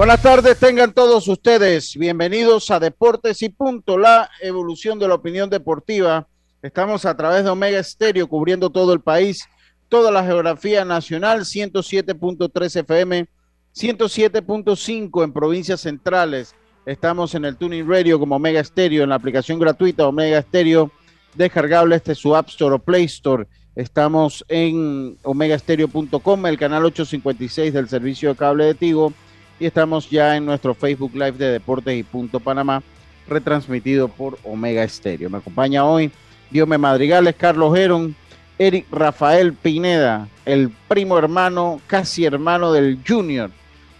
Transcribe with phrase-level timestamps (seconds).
[0.00, 5.50] Buenas tardes, tengan todos ustedes bienvenidos a Deportes y Punto, la evolución de la opinión
[5.50, 6.26] deportiva.
[6.62, 9.46] Estamos a través de Omega Estéreo cubriendo todo el país,
[9.90, 13.28] toda la geografía nacional, 107.3 FM,
[13.76, 16.54] 107.5 en provincias centrales.
[16.86, 20.90] Estamos en el Tuning Radio como Omega Estéreo, en la aplicación gratuita Omega Estéreo,
[21.34, 23.46] descargable este su App Store o Play Store.
[23.76, 29.12] Estamos en omegastereo.com, el canal 856 del servicio de cable de Tigo
[29.60, 32.82] y estamos ya en nuestro Facebook Live de Deportes y Punto Panamá,
[33.28, 35.28] retransmitido por Omega Estéreo.
[35.28, 36.10] Me acompaña hoy
[36.50, 38.16] Diome Madrigales, Carlos Heron,
[38.58, 43.50] Eric Rafael Pineda, el primo hermano, casi hermano del Junior,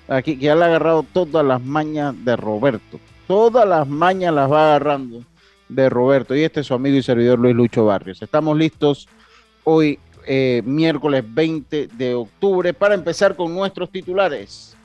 [0.09, 2.99] aquí que ya le ha agarrado todas las mañas de Roberto.
[3.29, 5.23] Todas las mañas las va agarrando
[5.69, 6.35] de Roberto.
[6.35, 8.21] Y este es su amigo y servidor Luis Lucho Barrios.
[8.23, 9.09] Estamos listos
[9.63, 14.77] hoy, eh, miércoles 20 de octubre, para empezar con nuestros titulares.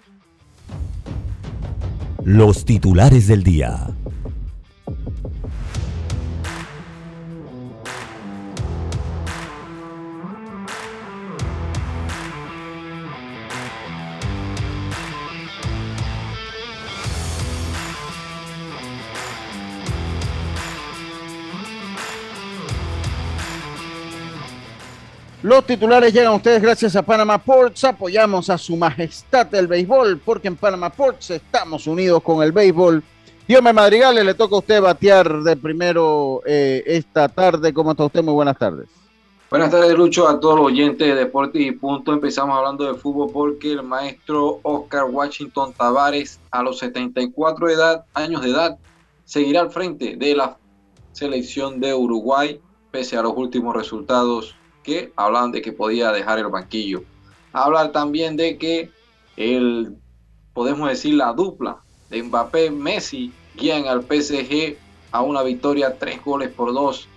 [2.26, 3.86] Los titulares del día.
[25.46, 27.84] Los titulares llegan a ustedes gracias a Panama Ports.
[27.84, 33.04] Apoyamos a su majestad el béisbol, porque en Panama Ports estamos unidos con el béisbol.
[33.48, 37.72] Dios Madrigales, le toca a usted batear de primero eh, esta tarde.
[37.76, 38.24] ¿Cómo está usted?
[38.24, 38.88] Muy buenas tardes.
[39.52, 42.12] Buenas tardes, Lucho, a todos los oyentes de Deportes y Punto.
[42.12, 48.42] Empezamos hablando de fútbol porque el maestro Oscar Washington Tavares, a los 74 edad, años
[48.42, 48.80] de edad,
[49.26, 50.58] seguirá al frente de la
[51.12, 56.48] selección de Uruguay, pese a los últimos resultados que hablan de que podía dejar el
[56.48, 57.04] banquillo.
[57.52, 58.90] Hablar también de que
[59.36, 59.96] el,
[60.54, 61.78] podemos decir, la dupla
[62.10, 64.78] de Mbappé-Messi guían al PSG
[65.12, 67.08] a una victoria tres goles por dos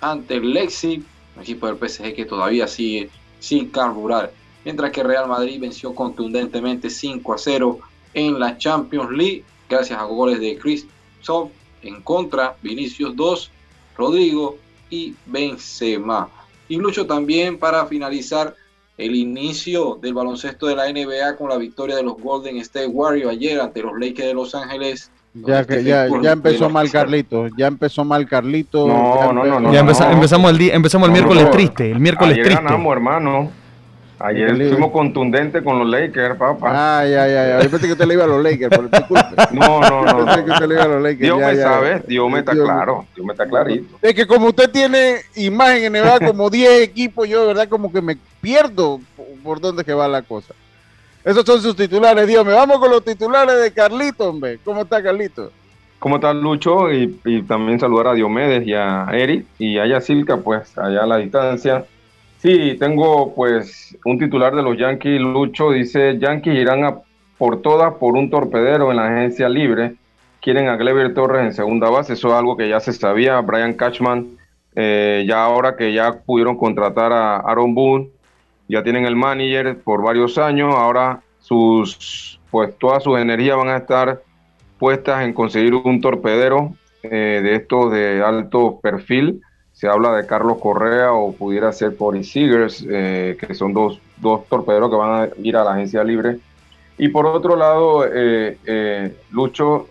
[0.00, 1.04] ante el Lexi,
[1.34, 3.10] un equipo del PSG que todavía sigue
[3.40, 4.32] sin carburar,
[4.64, 7.78] mientras que Real Madrid venció contundentemente 5 a 0
[8.14, 10.86] en la Champions League gracias a goles de Chris
[11.20, 11.50] Sof
[11.82, 13.50] en contra, Vinicius 2,
[13.96, 14.58] Rodrigo
[14.90, 16.28] y Benzema.
[16.68, 18.54] Y Lucho también para finalizar
[18.98, 23.30] el inicio del baloncesto de la NBA con la victoria de los Golden State Warriors
[23.30, 25.10] ayer ante los Lakers de Los Ángeles.
[25.34, 28.88] Ya, que, ya, ya empezó mal Carlito, ya empezó mal Carlito.
[28.88, 29.72] No, no, no, no.
[29.72, 32.64] Ya empezamos el día, empezamos el miércoles triste, el miércoles Ayer triste.
[32.64, 33.50] ganamos, hermano.
[34.18, 37.00] Ayer fuimos contundentes con los Lakers, papá.
[37.00, 37.64] Ay, ay, ay.
[37.64, 39.24] Yo pensé que usted le iba a los Lakers, por disculpe.
[39.52, 40.24] No, no, no.
[40.24, 41.20] Pensé que usted le iba a los Lakers.
[41.20, 41.62] Dios ya, me ya.
[41.62, 43.98] sabe, Dios me está Dios- claro, Dios me está clarito.
[44.00, 47.92] Es que como usted tiene imagen en NBA como 10 equipos, yo de verdad como
[47.92, 49.00] que me pierdo
[49.44, 50.54] por, dónde que va la cosa.
[51.22, 54.58] Esos son sus titulares, Dios me Vamos con los titulares de Carlito, hombre.
[54.64, 55.50] ¿Cómo está Carlito?
[55.98, 56.92] ¿Cómo estás, Lucho?
[56.92, 61.06] Y, y también saludar a Diomedes y a Eric y a Yacilca, pues allá a
[61.06, 61.84] la distancia.
[62.46, 66.98] Sí, tengo pues un titular de los Yankees, Lucho, dice, Yankees irán a
[67.38, 69.96] por todas por un torpedero en la agencia libre.
[70.40, 73.40] Quieren a Gleyber Torres en segunda base, eso es algo que ya se sabía.
[73.40, 74.38] Brian Cashman,
[74.76, 78.10] eh, ya ahora que ya pudieron contratar a Aaron Boone,
[78.68, 83.78] ya tienen el manager por varios años, ahora sus, pues todas sus energías van a
[83.78, 84.22] estar
[84.78, 89.42] puestas en conseguir un torpedero eh, de estos de alto perfil.
[89.76, 94.46] Se habla de Carlos Correa o pudiera ser Corey Seegers, eh, que son dos, dos
[94.48, 96.38] torpederos que van a ir a la agencia libre.
[96.96, 99.88] Y por otro lado, eh, eh, Lucho,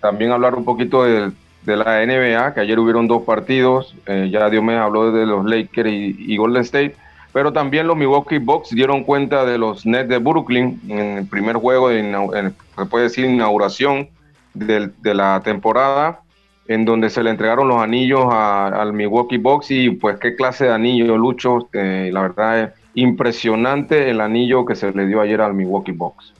[0.00, 1.32] también hablar un poquito de,
[1.64, 5.90] de la NBA, que ayer hubieron dos partidos, ya Dios me habló de los Lakers
[5.90, 6.94] y, y Golden State,
[7.32, 11.56] pero también los Milwaukee Bucks dieron cuenta de los Nets de Brooklyn en el primer
[11.56, 14.08] juego, de, se puede decir, inauguración
[14.54, 16.20] de, la temporada,
[16.68, 20.72] en donde se le entregaron los anillos al Milwaukee Bucks y pues qué clase de
[20.72, 25.54] anillo, Lucho, eh, la verdad es impresionante el anillo que se le dio ayer al
[25.54, 26.34] Milwaukee Bucks.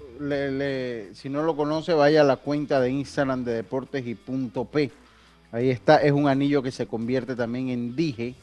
[1.14, 4.90] si no lo conoce, vaya a la cuenta de Instagram de Deportes y punto P.
[5.50, 8.34] Ahí está, es un anillo que se convierte también en dije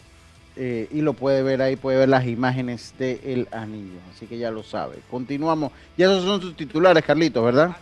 [0.55, 3.99] eh, y lo puede ver ahí, puede ver las imágenes del anillo.
[4.11, 4.95] Así que ya lo sabe.
[5.11, 5.71] Continuamos.
[5.95, 7.75] Ya esos son sus titulares, Carlitos, ¿verdad?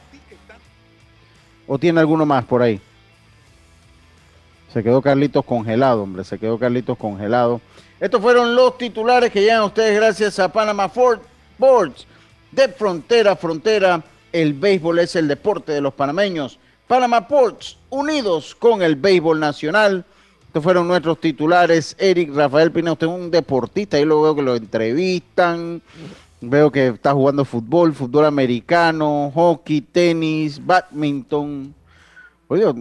[1.67, 2.81] ¿O tiene alguno más por ahí?
[4.73, 6.23] Se quedó Carlitos congelado, hombre.
[6.23, 7.61] Se quedó Carlitos congelado.
[7.99, 11.19] Estos fueron los titulares que llegan ustedes gracias a Panama Ford
[11.59, 12.07] Boards.
[12.51, 16.57] De frontera a frontera, el béisbol es el deporte de los panameños.
[16.87, 20.05] Panama Ports, unidos con el béisbol nacional.
[20.47, 21.95] Estos fueron nuestros titulares.
[21.99, 25.83] Eric Rafael Pina, usted es un deportista, ahí lo veo que lo entrevistan.
[26.41, 31.73] Veo que está jugando fútbol, fútbol americano, hockey, tenis, badminton.
[32.53, 32.71] Oye,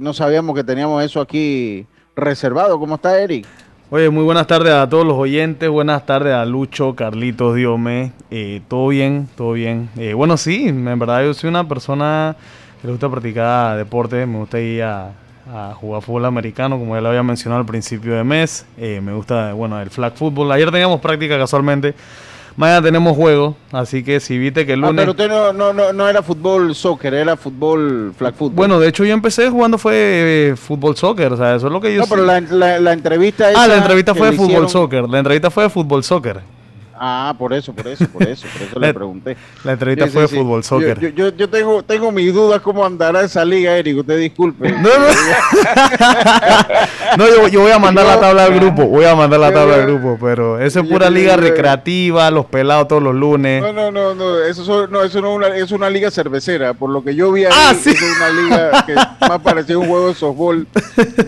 [0.00, 2.78] no sabíamos que teníamos eso aquí reservado.
[2.78, 3.46] ¿Cómo está Eric?
[3.88, 8.60] Oye, muy buenas tardes a todos los oyentes, buenas tardes a Lucho, Carlitos, Diome, eh,
[8.68, 9.88] todo bien, todo bien.
[9.96, 12.36] Eh, bueno, sí, en verdad yo soy una persona
[12.82, 15.12] que le gusta practicar deporte, me gusta ir a,
[15.50, 18.66] a jugar fútbol americano, como ya lo había mencionado al principio de mes.
[18.76, 20.52] Eh, me gusta, bueno, el flag football.
[20.52, 21.94] Ayer teníamos práctica casualmente.
[22.56, 25.02] Mañana tenemos juego, así que si viste que el ah, lunes...
[25.02, 28.54] pero usted no, no, no, no, era fútbol soccer, era fútbol flag football.
[28.54, 31.80] Bueno, de hecho yo empecé jugando fue eh, fútbol soccer, o sea, eso es lo
[31.80, 32.02] que yo...
[32.02, 33.48] No, pero la, la, entrevista...
[33.56, 36.42] Ah, la entrevista fue de fútbol soccer, la entrevista fue de fútbol soccer.
[36.96, 39.36] Ah, por eso, por eso, por eso, por eso le pregunté.
[39.64, 41.00] La entrevista fue de fútbol, soccer.
[41.00, 44.70] Yo, yo, yo, tengo, tengo mis dudas cómo andará esa liga, Eric, usted disculpe.
[44.72, 44.88] No,
[47.18, 47.48] no.
[47.48, 50.18] yo, voy a mandar la tabla al grupo, voy a mandar la tabla al grupo,
[50.20, 53.62] pero eso es pura liga recreativa, los pelados todos los lunes.
[53.62, 56.90] No, no, no, no eso, no, eso no es una, es una liga cervecera, por
[56.90, 58.94] lo que yo vi ahí, ah, es una liga que
[59.28, 60.66] más parecía un juego de softball,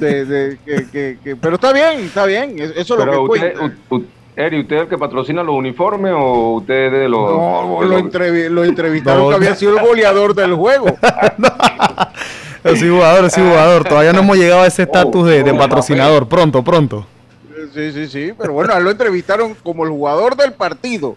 [0.00, 3.54] de, de, que, que, pero está bien, está bien, eso es lo que usted,
[3.88, 4.15] cuenta.
[4.36, 7.30] Eri, ¿usted es el que patrocina los uniformes o usted de los.?
[7.30, 10.88] No, lo, entrevistaron que había sido el goleador del juego.
[12.74, 13.84] sí, jugador, sí, jugador.
[13.84, 16.28] Todavía no hemos llegado a ese estatus de, patrocinador.
[16.28, 17.06] Pronto, pronto.
[17.72, 21.16] Sí, sí, sí, pero bueno, a él lo entrevistaron como el jugador del partido.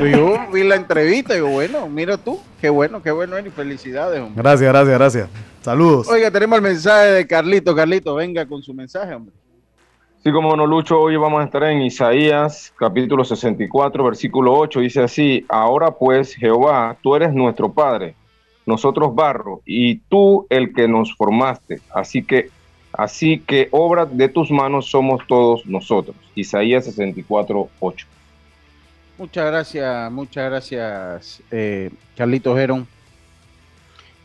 [0.00, 4.20] Yo vi la entrevista y digo, bueno, mira tú, qué bueno, qué bueno, Eri, felicidades,
[4.20, 4.42] hombre.
[4.42, 5.28] Gracias, gracias, gracias.
[5.60, 6.08] Saludos.
[6.08, 7.74] Oiga, tenemos el mensaje de Carlito.
[7.74, 9.34] Carlito, venga con su mensaje, hombre.
[10.26, 14.80] Sí, como no, Lucho, hoy vamos a estar en Isaías, capítulo 64, versículo 8.
[14.80, 18.16] Dice así, ahora pues, Jehová, tú eres nuestro Padre,
[18.66, 21.80] nosotros barro, y tú el que nos formaste.
[21.94, 22.50] Así que,
[22.92, 26.16] así que obra de tus manos somos todos nosotros.
[26.34, 28.06] Isaías 64, 8.
[29.18, 32.88] Muchas gracias, muchas gracias, eh, Carlitos Gerón.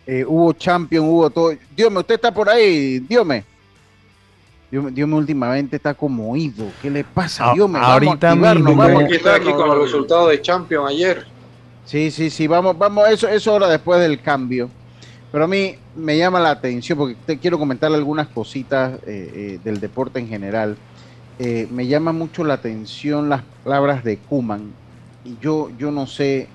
[0.07, 1.53] Eh, hubo champion, hubo todo.
[1.75, 3.23] Dios usted está por ahí, Dios
[4.71, 6.65] Dios, me últimamente está como oído.
[6.81, 7.51] ¿Qué le pasa?
[7.53, 10.89] Dios me ahorita vamos a mismo, vamos a estar aquí con los resultados de Champions
[10.89, 11.25] ayer.
[11.83, 14.69] Sí, sí, sí, vamos, vamos, eso, eso ahora después del cambio.
[15.29, 19.59] Pero a mí me llama la atención porque te quiero comentar algunas cositas eh, eh,
[19.61, 20.77] del deporte en general.
[21.37, 24.71] Eh, me llama mucho la atención las palabras de Kuman.
[25.25, 26.47] Y yo, yo no sé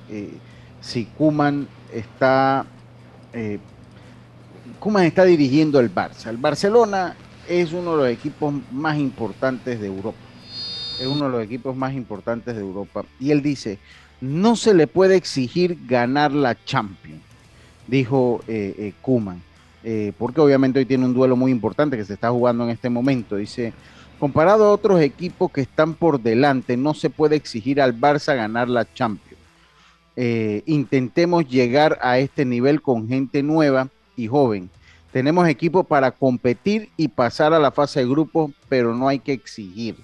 [0.81, 2.67] si Kuman está.
[4.81, 6.29] Kuman está dirigiendo el Barça.
[6.29, 7.15] El Barcelona
[7.49, 10.19] es uno de los equipos más importantes de Europa.
[11.01, 13.05] Es uno de los equipos más importantes de Europa.
[13.21, 13.79] Y él dice,
[14.21, 17.23] no se le puede exigir ganar la Champions,
[17.87, 19.43] dijo eh, eh Kuman.
[19.85, 22.89] Eh, porque obviamente hoy tiene un duelo muy importante que se está jugando en este
[22.91, 23.37] momento.
[23.37, 23.73] Dice,
[24.19, 28.69] comparado a otros equipos que están por delante, no se puede exigir al Barça ganar
[28.69, 29.37] la Champions.
[30.65, 34.71] Intentemos llegar a este nivel con gente nueva y joven
[35.13, 39.33] tenemos equipo para competir y pasar a la fase de grupo, pero no hay que
[39.33, 39.97] exigir.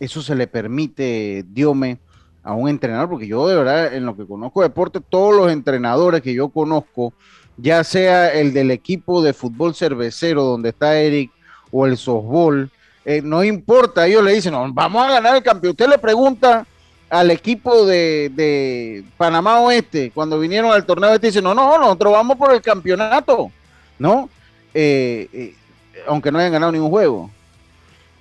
[0.00, 1.98] Eso se le permite, Diome,
[2.42, 5.50] a un entrenador, porque yo de verdad, en lo que conozco de deporte, todos los
[5.50, 7.12] entrenadores que yo conozco,
[7.56, 11.30] ya sea el del equipo de fútbol cervecero donde está Eric
[11.70, 12.70] o el softball,
[13.04, 15.72] eh, no importa, ellos le dicen, vamos a ganar el campeón.
[15.72, 16.66] Usted le pregunta
[17.10, 22.36] al equipo de, Panamá Oeste, cuando vinieron al torneo este, dicen, no, no, nosotros vamos
[22.36, 23.50] por el campeonato,
[23.98, 24.28] ¿no?
[24.74, 25.54] Eh, eh,
[26.06, 27.30] aunque no hayan ganado ningún juego.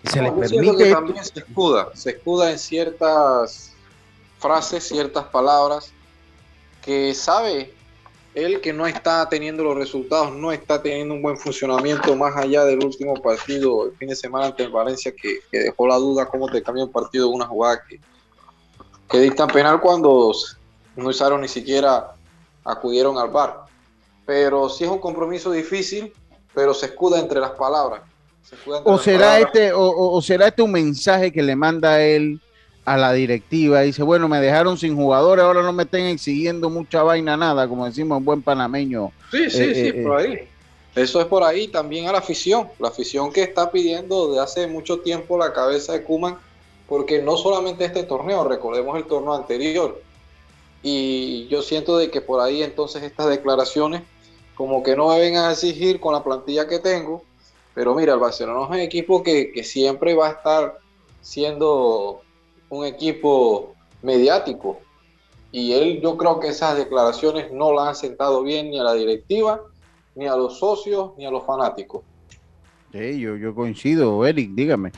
[0.04, 0.92] Se les permite.
[0.92, 3.74] también se escuda, se escuda en ciertas
[4.40, 5.94] frases, ciertas palabras
[6.84, 7.74] que sabe
[8.34, 12.66] él que no está teniendo los resultados, no está teniendo un buen funcionamiento más allá
[12.66, 16.48] del último partido el fin de semana ante el Valencia que, dejó la duda cómo
[16.48, 18.00] te cambió el partido de una jugada que
[19.12, 20.32] que dictan penal cuando
[20.96, 22.16] no usaron ni siquiera
[22.64, 23.61] acudieron al bar.
[24.32, 26.14] Pero sí es un compromiso difícil,
[26.56, 28.04] pero se escuda entre las palabras.
[28.86, 32.40] o será este, o, será este un mensaje que le manda él
[32.86, 33.82] a la directiva.
[33.82, 37.86] Dice, bueno, me dejaron sin jugadores, ahora no me estén exigiendo mucha vaina, nada, como
[37.86, 39.12] decimos en buen panameño.
[39.32, 40.48] Sí, sí, eh, sí, eh, por ahí.
[40.96, 44.66] Eso es por ahí también a la afición, la afición que está pidiendo de hace
[44.66, 46.38] mucho tiempo la cabeza de Kuman,
[46.88, 50.02] porque no solamente este torneo, recordemos el torneo anterior.
[50.84, 54.04] Y yo siento de que por ahí entonces estas declaraciones
[54.62, 57.24] como que no me vengan a exigir con la plantilla que tengo,
[57.74, 60.78] pero mira, el Barcelona es un equipo que, siempre va a estar
[61.20, 62.22] siendo
[62.70, 64.80] un equipo mediático.
[65.52, 68.94] Y él, yo creo que esas declaraciones no la han sentado bien ni a la
[68.94, 69.62] directiva,
[70.14, 72.04] ni a los socios, ni a los fanáticos.
[72.92, 74.92] Sí, yo, yo coincido, Eric, dígame.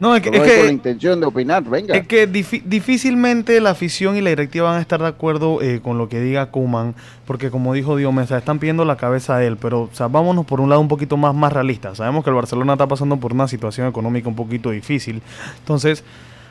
[0.00, 1.94] No, es que, es que, la intención de opinar, venga.
[1.94, 5.98] Es que difícilmente la afición y la directiva van a estar de acuerdo eh, con
[5.98, 6.94] lo que diga Kuman,
[7.26, 10.62] porque como dijo Dios están pidiendo la cabeza de él, pero o sea, vámonos por
[10.62, 11.94] un lado un poquito más, más realista.
[11.94, 15.20] Sabemos que el Barcelona está pasando por una situación económica un poquito difícil,
[15.58, 16.02] entonces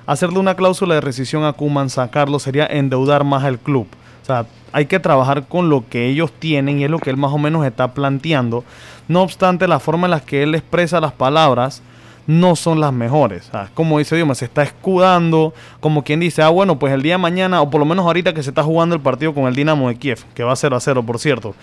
[0.06, 3.88] hacerle una cláusula de rescisión a Kuman, sacarlo, sería endeudar más al club.
[4.22, 7.18] O sea, hay que trabajar con lo que ellos tienen y es lo que él
[7.18, 8.64] más o menos está planteando.
[9.08, 11.82] No obstante, la forma en la que él expresa las palabras
[12.30, 13.50] no son las mejores.
[13.74, 17.18] como dice Dios, se está escudando, como quien dice, ah, bueno, pues el día de
[17.18, 19.90] mañana, o por lo menos ahorita que se está jugando el partido con el Dinamo
[19.90, 21.56] de Kiev, que va 0 a 0, por cierto,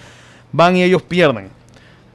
[0.51, 1.51] van y ellos pierden.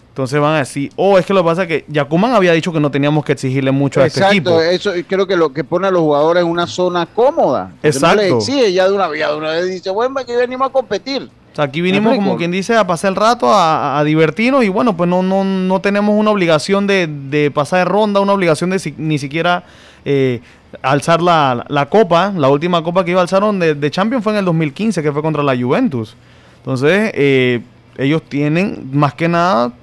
[0.10, 2.74] Entonces van a decir, oh, es que lo que pasa es que Yacuman había dicho
[2.74, 4.62] que no teníamos que exigirle mucho a este equipo.
[4.62, 7.72] Exacto, eso creo que lo que pone a los jugadores en una zona cómoda.
[7.82, 8.18] Exacto.
[8.18, 11.30] No le exige ya de una, de una vez dice, bueno, aquí venimos a competir.
[11.52, 14.96] O sea, aquí vinimos, como quien dice, a pasar el rato, a, divertirnos y bueno,
[14.96, 19.18] pues no, no, no tenemos una obligación de, pasar de ronda, una obligación de ni
[19.18, 19.64] siquiera
[20.06, 20.42] eh,
[20.82, 22.34] alzar la, copa.
[22.36, 25.22] La última copa que iba alzaron de, de Champions fue en el 2015, que fue
[25.22, 26.16] contra la Juventus.
[26.58, 27.62] Entonces, eh,
[27.98, 29.74] ellos tienen más que nada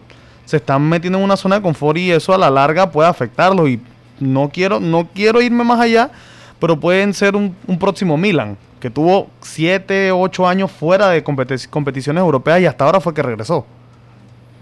[0.49, 3.69] se están metiendo en una zona de confort y eso a la larga puede afectarlos.
[3.69, 3.81] Y
[4.19, 6.11] no quiero, no quiero irme más allá,
[6.61, 12.61] pero pueden ser un, próximo Milan, que tuvo 7, 8 años fuera de competiciones europeas
[12.61, 13.67] y hasta ahora fue que regresó.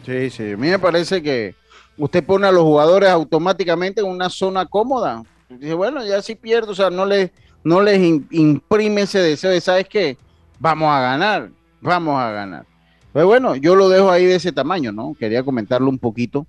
[0.05, 1.55] Sí, sí, a mí me parece que
[1.97, 5.23] usted pone a los jugadores automáticamente en una zona cómoda.
[5.49, 7.31] Dice, bueno, ya si pierdo, o sea, no les,
[7.65, 8.01] no les
[8.31, 10.17] imprime ese deseo de, ¿sabes qué?
[10.59, 11.51] Vamos a ganar,
[11.81, 12.67] vamos a ganar.
[13.13, 15.15] Pues bueno, yo lo dejo ahí de ese tamaño, ¿no?
[15.19, 16.47] Quería comentarlo un poquito.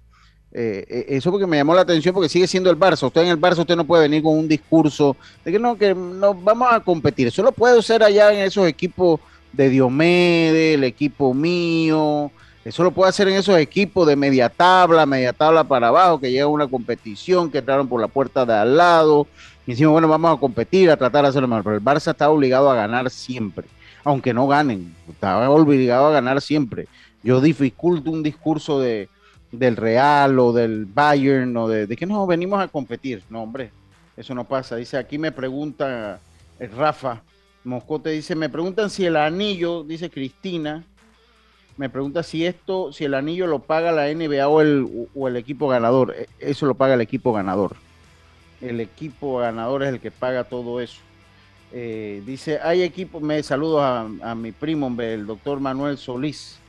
[0.59, 3.05] Eh, eh, eso porque me llamó la atención porque sigue siendo el Barça.
[3.05, 5.93] Usted en el Barça usted no puede venir con un discurso de que no, que
[5.93, 7.27] no vamos a competir.
[7.27, 9.19] Eso lo puede ser allá en esos equipos
[9.53, 12.31] de Diomedes, el equipo mío.
[12.65, 16.31] Eso lo puede hacer en esos equipos de media tabla, media tabla para abajo, que
[16.31, 19.27] llega una competición, que entraron por la puerta de al lado.
[19.67, 21.65] Y decimos, bueno, vamos a competir, a tratar de hacerlo mejor.
[21.65, 23.67] Pero el Barça está obligado a ganar siempre
[24.03, 24.95] aunque no ganen.
[25.09, 26.87] Estaba obligado a ganar siempre.
[27.23, 29.09] Yo dificulto un discurso de,
[29.51, 33.23] del Real o del Bayern o de, que no venimos a competir.
[33.29, 33.71] No, hombre,
[34.15, 34.75] eso no pasa.
[34.75, 36.19] Dice, aquí me pregunta
[36.59, 37.21] el Rafa
[37.63, 40.83] Moscote, dice, me preguntan si el anillo, dice Cristina,
[41.75, 45.35] me pregunta si esto, si el anillo lo paga la NBA o el, o el
[45.35, 46.15] equipo ganador.
[46.17, 47.75] E, eso lo paga el equipo ganador.
[48.61, 51.01] El equipo ganador es el que paga todo eso.
[51.71, 56.59] Eh, dice, hay equipo, me saludo a, mi primo, el doctor Manuel Solís,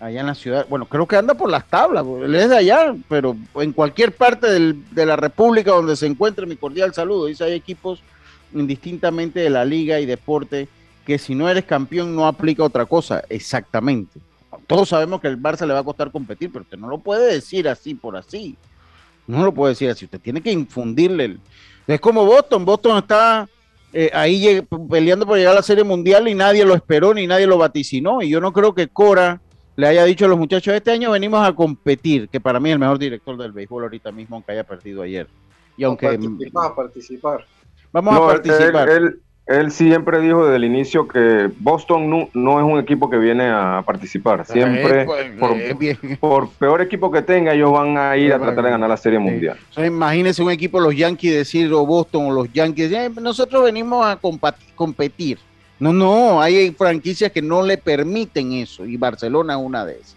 [0.00, 0.66] allá en la ciudad.
[0.68, 4.46] Bueno, creo que anda por las tablas, él es de allá, pero en cualquier parte
[4.48, 7.26] de la República donde se encuentre, mi cordial saludo.
[7.26, 8.02] Dice, hay equipos
[8.54, 10.68] indistintamente de la liga y deporte
[11.04, 13.22] que si no eres campeón no aplica otra cosa.
[13.28, 14.20] Exactamente.
[14.66, 17.32] Todos sabemos que el Barça le va a costar competir, pero usted no lo puede
[17.32, 18.56] decir así por así.
[19.26, 20.04] No lo puede decir así.
[20.04, 21.38] Usted tiene que infundirle.
[21.86, 22.64] Es como Boston.
[22.64, 23.48] Boston está
[23.92, 27.46] eh, ahí peleando por llegar a la Serie Mundial y nadie lo esperó ni nadie
[27.46, 28.22] lo vaticinó.
[28.22, 29.40] Y yo no creo que Cora
[29.78, 32.72] le haya dicho a los muchachos, este año venimos a competir, que para mí es
[32.72, 35.28] el mejor director del béisbol ahorita mismo, aunque haya perdido ayer.
[35.76, 36.08] Y aunque...
[36.08, 37.44] Participar, a participar.
[37.92, 38.88] Vamos a participar
[39.48, 43.82] él siempre dijo desde el inicio que Boston no, es un equipo que viene a
[43.84, 44.44] participar.
[44.44, 48.90] Siempre, pues, por, peor equipo que tenga, ellos van a ir a tratar de ganar
[48.90, 49.56] la Serie Mundial.
[49.78, 54.18] imagínense un equipo, los Yankees, decir, o Boston, o los Yankees, eh, nosotros venimos a
[54.74, 55.38] competir.
[55.80, 60.16] No, no, hay franquicias que no le permiten eso, y Barcelona es una de esas.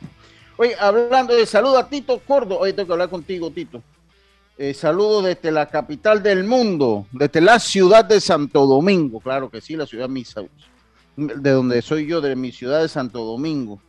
[0.58, 3.82] Oye, hablando de salud a Tito Cordo, hoy tengo que hablar contigo, Tito.
[4.58, 9.62] Eh, saludos desde la capital del mundo, desde la ciudad de Santo Domingo, claro que
[9.62, 10.42] sí, la ciudad misa,
[11.16, 13.80] de donde soy yo, de mi ciudad de Santo Domingo.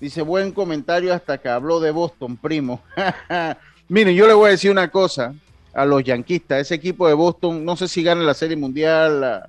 [0.00, 2.82] Dice, buen comentario hasta que habló de Boston, primo.
[3.88, 5.34] Miren, yo le voy a decir una cosa
[5.72, 9.48] a los yanquistas, ese equipo de Boston, no sé si gana la Serie Mundial,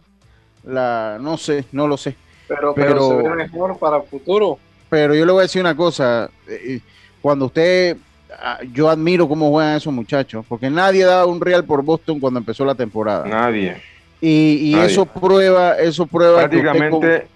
[0.63, 2.15] no sé, no lo sé.
[2.47, 4.57] Pero, pero, se ve mejor para el futuro.
[4.89, 6.79] Pero yo le voy a decir una cosa, eh,
[7.21, 7.95] cuando usted,
[8.41, 12.39] ah, yo admiro cómo juegan esos muchachos, porque nadie daba un real por Boston cuando
[12.39, 13.25] empezó la temporada.
[13.25, 13.77] Nadie.
[14.21, 16.39] Y, eso prueba, eso prueba.
[16.39, 17.27] Prácticamente,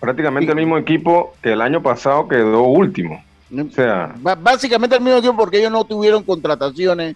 [0.00, 3.22] prácticamente el mismo equipo que el año pasado quedó último.
[3.52, 7.14] O sea, básicamente el mismo equipo porque ellos no tuvieron contrataciones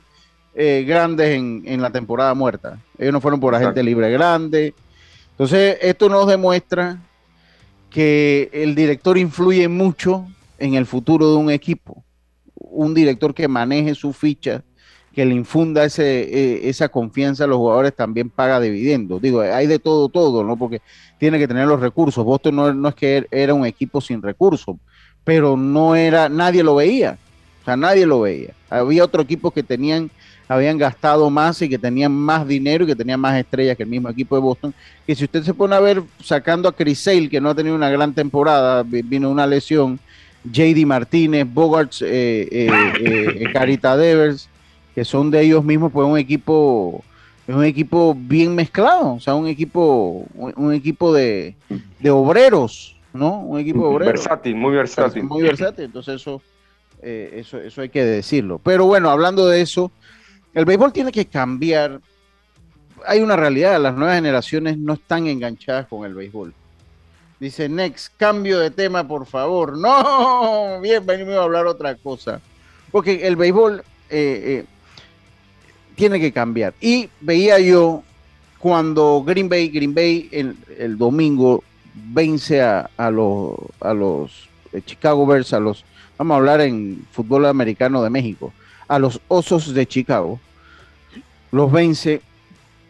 [0.55, 2.79] eh, grandes en, la temporada muerta.
[2.99, 4.75] Ellos no fueron por agente libre grande.
[5.41, 6.99] Entonces, esto nos demuestra
[7.89, 10.29] que el director influye mucho
[10.59, 12.05] en el futuro de un equipo.
[12.55, 14.63] Un director que maneje su ficha,
[15.15, 19.23] que le infunda ese, eh, esa confianza a los jugadores, también paga dividendos.
[19.23, 20.59] Digo, hay de todo, todo, ¿no?
[20.59, 20.83] Porque
[21.19, 22.23] tiene que tener los recursos.
[22.23, 24.77] Boston no, no es que era un equipo sin recursos,
[25.25, 27.17] pero no era, nadie lo veía.
[27.63, 28.53] O sea, nadie lo veía.
[28.69, 30.11] Había otro equipo que tenían
[30.51, 33.89] habían gastado más y que tenían más dinero y que tenían más estrellas que el
[33.89, 34.75] mismo equipo de Boston.
[35.07, 37.77] Que si usted se pone a ver, sacando a Chris Sale, que no ha tenido
[37.77, 40.01] una gran temporada, vino una lesión,
[40.43, 42.69] JD Martínez, Bogarts, eh, eh,
[43.01, 44.49] eh, Carita Devers,
[44.93, 47.05] que son de ellos mismos, pues un equipo,
[47.47, 51.55] es un equipo bien mezclado, o sea, un equipo, un, equipo de,
[52.11, 53.39] obreros, ¿no?
[53.43, 54.15] Un equipo de obreros.
[54.15, 55.23] Versátil, muy versátil.
[55.23, 56.43] Muy versátil, entonces eso,
[57.01, 58.61] eso, eso hay que decirlo.
[58.65, 59.93] Pero bueno, hablando de eso,
[60.55, 62.01] el béisbol tiene que cambiar.
[63.07, 66.53] Hay una realidad, las nuevas generaciones no están enganchadas con el béisbol.
[67.39, 69.77] Dice Next, cambio de tema, por favor.
[69.79, 72.41] No, bien, venimos a hablar otra cosa.
[72.91, 74.65] Porque el béisbol eh, eh,
[75.95, 76.75] tiene que cambiar.
[76.81, 78.03] Y veía yo
[78.59, 81.65] cuando Green Bay, Green Bay el, domingo
[81.95, 85.85] vence a, los, a los eh, Chicago Bears, a los,
[86.19, 88.53] vamos a hablar en fútbol americano de México,
[88.91, 90.41] a los Osos de Chicago,
[91.53, 92.23] los vence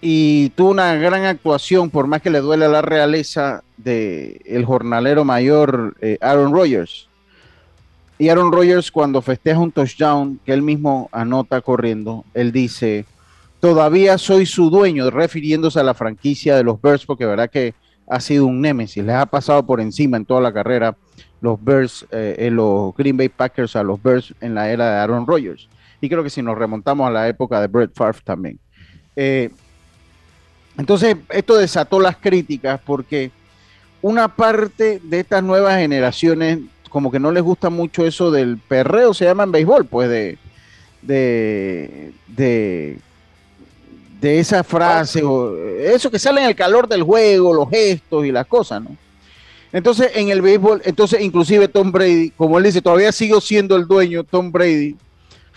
[0.00, 4.64] y tuvo una gran actuación, por más que le duele a la realeza de el
[4.64, 7.07] jornalero mayor eh, Aaron Rodgers.
[8.19, 13.04] Y Aaron Rodgers cuando festeja un touchdown que él mismo anota corriendo, él dice,
[13.60, 17.75] todavía soy su dueño, refiriéndose a la franquicia de los Bears, porque verdad que
[18.08, 20.97] ha sido un némesis, les ha pasado por encima en toda la carrera
[21.43, 24.97] los Bears, eh, en los Green Bay Packers a los Bears en la era de
[25.00, 25.69] Aaron Rodgers
[26.00, 28.58] y creo que si nos remontamos a la época de Brett Favre también.
[29.17, 29.50] Eh,
[30.78, 33.30] entonces, esto desató las críticas porque
[34.02, 39.13] una parte de estas nuevas generaciones, como que no les gusta mucho eso del perreo,
[39.13, 40.39] se llama en béisbol, pues de,
[41.02, 42.99] de, de,
[44.39, 48.47] esa frase, o eso que sale en el calor del juego, los gestos y las
[48.47, 48.97] cosas, ¿no?
[49.73, 53.86] Entonces, en el béisbol, entonces inclusive Tom Brady, como él dice, todavía sigo siendo el
[53.86, 54.97] dueño, Tom Brady,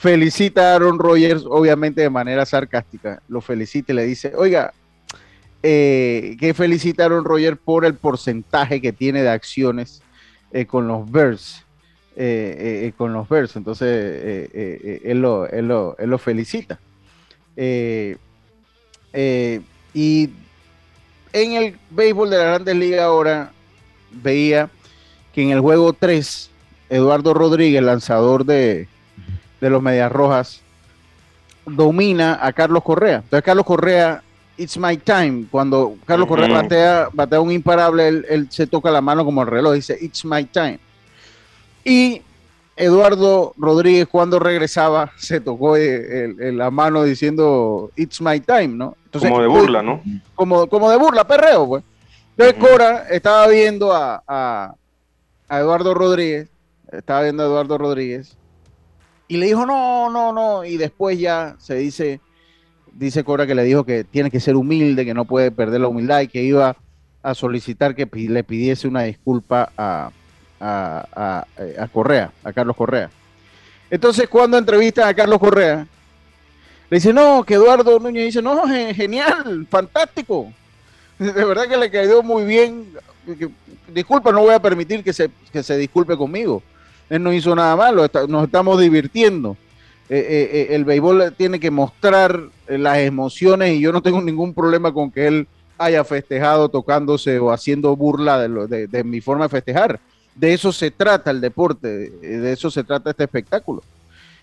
[0.04, 4.74] felicita a Aaron Rodgers, obviamente de manera sarcástica, lo felicita y le dice, oiga,
[5.63, 10.02] eh, que felicita a Aaron Rodgers por el porcentaje que tiene de acciones
[10.52, 11.63] eh, con los Bears.
[12.18, 16.78] Eh, con los Bears, entonces él lo, él, lo, él, lo, felicita.
[17.56, 18.18] y
[21.32, 23.54] en el béisbol de la Grandes Ligas ahora
[24.12, 24.70] veía
[25.34, 26.52] que en el juego 3,
[26.89, 28.88] Eduardo Rodríguez, lanzador de,
[29.63, 30.62] de los Medias Rojas
[31.65, 33.21] domina a Carlos Correa.
[33.23, 34.21] Entonces Carlos Correa,
[34.58, 35.45] it's my time.
[35.49, 39.73] Cuando Carlos Correa batea, batea un imparable, él, se toca la mano como el reloj,
[39.76, 40.80] dice, it's my time.
[41.86, 42.21] Y
[42.76, 48.97] Eduardo Rodríguez cuando regresaba se tocó la mano diciendo, it's my time, ¿no?
[49.17, 50.02] como de burla, ¿no?
[50.36, 51.84] Como, como de burla, perreo, pues.
[52.36, 56.49] Entonces Cora estaba viendo a, a Eduardo Rodríguez,
[56.91, 58.36] estaba viendo a Eduardo Rodríguez
[59.34, 60.63] y le dijo, no, no, no.
[60.63, 62.22] Y después ya se dice,
[62.91, 65.88] dice Cora que le dijo que tiene que ser humilde, que no puede perder la
[65.88, 66.78] humildad y que iba
[67.24, 70.12] a solicitar que le pidiese una disculpa a,
[70.60, 71.48] a,
[71.80, 73.10] a, Correa, a Carlos Correa.
[73.89, 75.88] Entonces, cuando entrevistan a Carlos Correa,
[76.91, 80.54] le dice, no, que Eduardo Núñez dice, no, genial, fantástico.
[81.17, 82.88] De verdad que le quedó muy bien.
[83.88, 86.62] Disculpa, no voy a permitir que se, que se disculpe conmigo.
[87.10, 89.58] Él no hizo nada malo, nos estamos divirtiendo.
[90.10, 94.54] Eh, eh, eh, el béisbol tiene que mostrar las emociones y yo no tengo ningún
[94.54, 100.00] problema con que él haya festejado tocándose o haciendo burla de, mi forma de festejar.
[100.36, 103.82] De eso se trata el deporte, de eso se trata este espectáculo.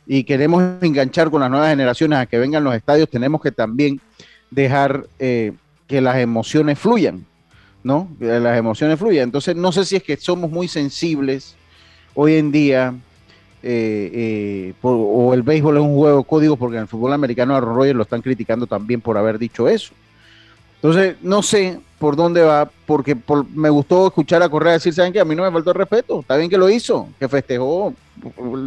[0.06, 4.00] Y queremos enganchar con las nuevas generaciones a que vengan los estadios, tenemos que también
[4.50, 7.24] dejar que las emociones fluyan,
[7.84, 8.08] ¿no?
[8.18, 9.24] Las emociones fluyan.
[9.24, 11.54] Entonces, no sé si es que somos muy sensibles
[12.14, 12.94] hoy en día,
[13.62, 17.60] eh, eh, o el béisbol es un juego código, porque en el fútbol americano a
[17.60, 19.92] Ron Rogers lo están criticando también por haber dicho eso.
[20.76, 23.14] Entonces, no sé, por dónde va, porque
[23.54, 26.20] me gustó escuchar a Correa decir, ¿saben que A mí no me faltó el respeto,
[26.20, 27.92] está bien que lo hizo, que festejó,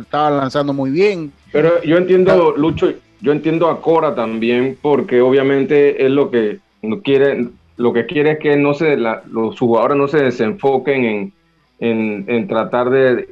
[0.02, 1.32] estaba lanzando muy bien.
[1.52, 7.02] Pero yo entiendo, Lucho, yo entiendo a Cora también, porque obviamente es lo que no
[7.02, 11.34] quiere, lo que quiere es que no se, los jugadores no se desenfoquen en,
[11.84, 13.28] en, tratar de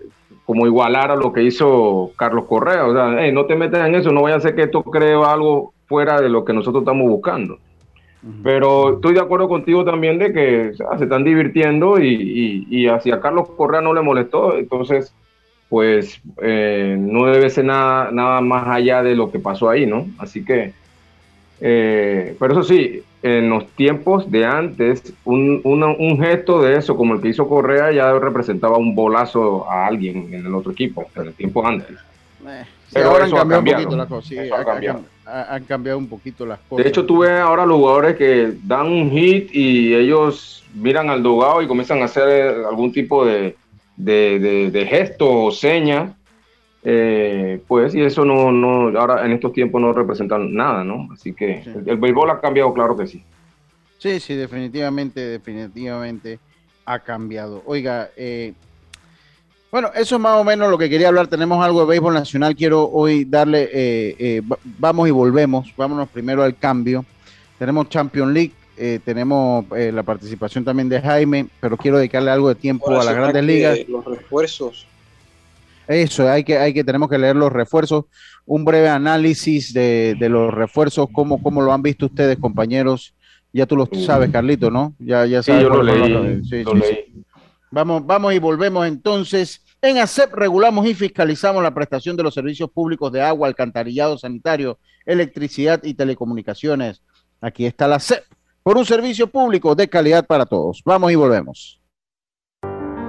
[0.46, 4.12] como igualar a lo que hizo Carlos Correa, o sea, no te metas en eso,
[4.12, 7.58] no vaya a ser que esto cree algo fuera de lo que nosotros estamos buscando.
[8.44, 13.50] Pero estoy de acuerdo contigo también de que se están divirtiendo y, y, hacia Carlos
[13.58, 15.16] Correa no le molestó, entonces
[15.70, 20.06] pues eh, no debe ser nada, nada más allá de lo que pasó ahí, ¿no?
[20.20, 20.74] Así que,
[21.64, 27.14] eh, pero eso sí, en los tiempos de antes, un, un, gesto de eso, como
[27.14, 31.28] el que hizo Correa, ya representaba un bolazo a alguien en el otro equipo, en
[31.28, 31.98] el tiempo antes.
[32.48, 34.38] Eh, pero ahora han cambiado un poquito las cosas.
[34.42, 35.98] han, cambiado.
[36.00, 36.84] un poquito las cosas.
[36.84, 41.22] De hecho, tú ves ahora los jugadores que dan un hit y ellos miran al
[41.22, 43.56] dogado y comienzan a hacer algún tipo de,
[43.98, 46.16] de, gesto o seña.
[46.84, 51.10] Eh, pues, y eso no, no, ahora en estos tiempos no representa nada, ¿no?
[51.14, 53.24] Así que el, el béisbol ha cambiado, claro que sí.
[54.00, 56.40] Sí, sí, definitivamente, definitivamente
[56.86, 57.62] ha cambiado.
[57.68, 58.54] Oiga, eh,
[59.72, 61.28] bueno, eso es más o menos lo que quería hablar.
[61.28, 62.56] Tenemos algo de béisbol nacional.
[62.56, 64.42] Quiero hoy darle, eh, eh,
[64.78, 65.74] vamos y volvemos.
[65.78, 67.06] Vámonos primero al cambio.
[67.58, 72.56] Tenemos Champions League, eh, tenemos la participación también de Jaime, pero quiero dedicarle algo de
[72.56, 73.80] tiempo a las grandes ligas.
[73.88, 74.88] Los refuerzos.
[75.92, 78.06] Eso, hay que, hay que, tenemos que leer los refuerzos.
[78.46, 83.14] Un breve análisis de, los refuerzos, cómo, cómo lo han visto ustedes, compañeros.
[83.54, 84.94] Ya tú lo sabes, Carlito, ¿no?
[85.00, 85.62] Ya, ya sabes.
[85.62, 86.64] Sí, yo lo leí.
[86.64, 87.24] lo leí.
[87.70, 89.64] Vamos, vamos y volvemos entonces.
[89.82, 94.78] En ACEP regulamos y fiscalizamos la prestación de los servicios públicos de agua, alcantarillado sanitario,
[95.06, 97.02] electricidad y telecomunicaciones.
[97.42, 98.24] Aquí está la ACEP
[98.64, 100.82] por un servicio público de calidad para todos.
[100.86, 101.81] Vamos y volvemos.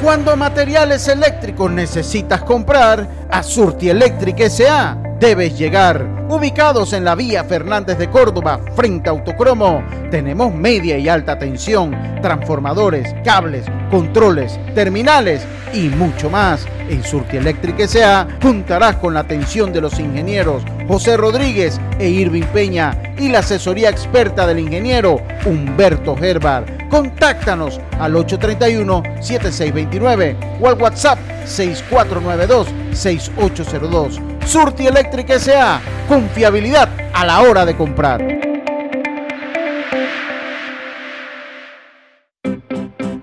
[0.00, 4.96] Cuando materiales eléctricos necesitas comprar, a Surti Electric S.A.
[5.20, 6.26] debes llegar.
[6.28, 11.96] Ubicados en la vía Fernández de Córdoba, frente a Autocromo, tenemos media y alta tensión,
[12.20, 16.66] transformadores, cables, controles, terminales y mucho más.
[16.88, 18.26] En Surti Electric S.A.
[18.42, 23.88] juntarás con la atención de los ingenieros José Rodríguez e Irving Peña y la asesoría
[23.88, 26.86] experta del ingeniero Humberto Herbar.
[26.90, 34.44] Contáctanos al 831-7629 o al WhatsApp 6492-6802.
[34.44, 35.80] Surti Electric S.A.
[36.06, 38.20] Confiabilidad a la hora de comprar.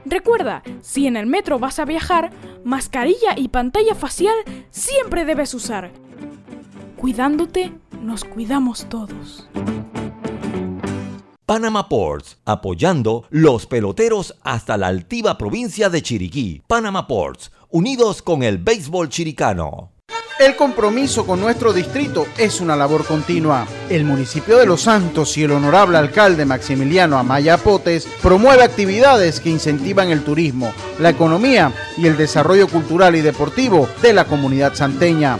[0.06, 2.32] Recuerda, si en el metro vas a viajar,
[2.64, 4.34] mascarilla y pantalla facial
[4.72, 6.09] siempre debes usar.
[7.00, 7.72] Cuidándote,
[8.04, 9.48] nos cuidamos todos.
[11.46, 16.62] Panama Ports, apoyando los peloteros hasta la altiva provincia de Chiriquí.
[16.68, 19.94] Panama Ports, unidos con el béisbol chiricano.
[20.40, 23.66] El compromiso con nuestro distrito es una labor continua.
[23.90, 29.50] El municipio de Los Santos y el honorable alcalde Maximiliano Amaya Potes promueve actividades que
[29.50, 35.40] incentivan el turismo, la economía y el desarrollo cultural y deportivo de la comunidad santeña.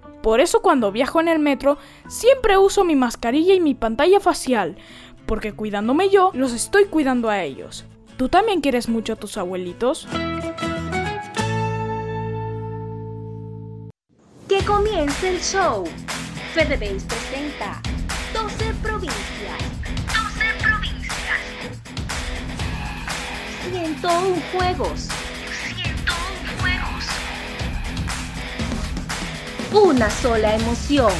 [0.21, 4.77] por eso cuando viajo en el metro siempre uso mi mascarilla y mi pantalla facial,
[5.25, 7.85] porque cuidándome yo, los estoy cuidando a ellos.
[8.17, 10.07] ¿Tú también quieres mucho a tus abuelitos?
[14.47, 15.85] Que comience el show.
[16.53, 17.81] FedeBase presenta
[18.33, 19.59] 12 provincias.
[20.05, 21.39] 12 provincias.
[23.71, 25.20] 101 juegos.
[29.73, 31.13] Una sola emoción.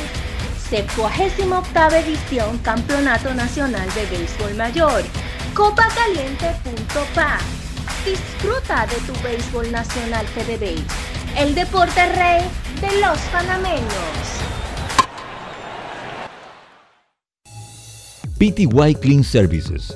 [0.70, 5.04] 78 edición Campeonato Nacional de Béisbol Mayor.
[5.54, 7.38] Copacaliente.pa.
[8.06, 10.86] Disfruta de tu béisbol nacional FedeBase,
[11.38, 12.42] el deporte rey
[12.82, 14.42] de los panameños.
[18.38, 19.96] PTY Clean Services,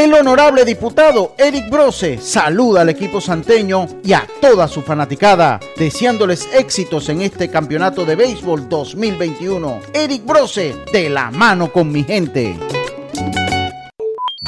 [0.00, 6.48] El honorable diputado Eric Brose saluda al equipo santeño y a toda su fanaticada, deseándoles
[6.54, 9.80] éxitos en este campeonato de béisbol 2021.
[9.92, 12.58] Eric Brose, de la mano con mi gente.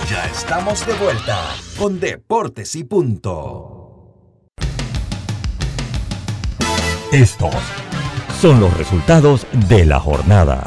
[0.09, 1.39] Ya estamos de vuelta
[1.79, 4.07] con Deportes y Punto.
[7.13, 7.55] Estos
[8.41, 10.67] son los resultados de la jornada.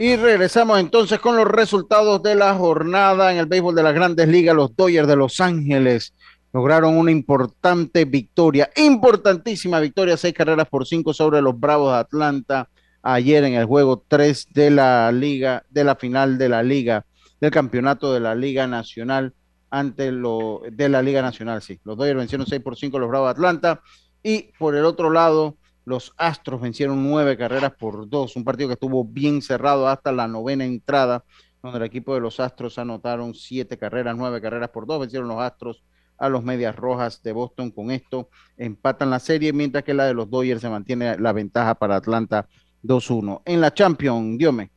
[0.00, 4.28] Y regresamos entonces con los resultados de la jornada en el béisbol de las grandes
[4.28, 4.56] ligas.
[4.56, 6.14] Los Dodgers de Los Ángeles
[6.54, 12.70] lograron una importante victoria, importantísima victoria, seis carreras por cinco sobre los Bravos de Atlanta
[13.02, 17.04] ayer en el juego 3 de la liga, de la final de la liga,
[17.38, 19.34] del campeonato de la Liga Nacional
[19.68, 21.78] ante lo de la Liga Nacional, sí.
[21.84, 23.82] Los Dodgers vencieron 6 por 5 los Bravos de Atlanta
[24.22, 28.74] y por el otro lado, los Astros vencieron nueve carreras por dos, un partido que
[28.74, 31.24] estuvo bien cerrado hasta la novena entrada,
[31.62, 35.40] donde el equipo de los Astros anotaron siete carreras, nueve carreras por dos, vencieron los
[35.40, 35.82] Astros
[36.18, 37.70] a los Medias Rojas de Boston.
[37.70, 41.74] Con esto empatan la serie, mientras que la de los Dodgers se mantiene la ventaja
[41.74, 42.46] para Atlanta
[42.84, 43.42] 2-1.
[43.46, 44.70] En la Champions, Diome.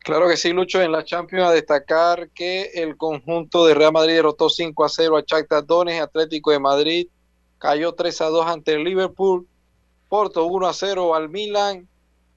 [0.00, 0.80] Claro que sí, Lucho.
[0.80, 5.16] En la Champions a destacar que el conjunto de Real Madrid derrotó 5 a 0
[5.16, 7.08] a Shakhtar Donetsk, Atlético de Madrid
[7.58, 9.46] cayó 3 a 2 ante el Liverpool,
[10.08, 11.88] Porto 1 a 0 al Milan,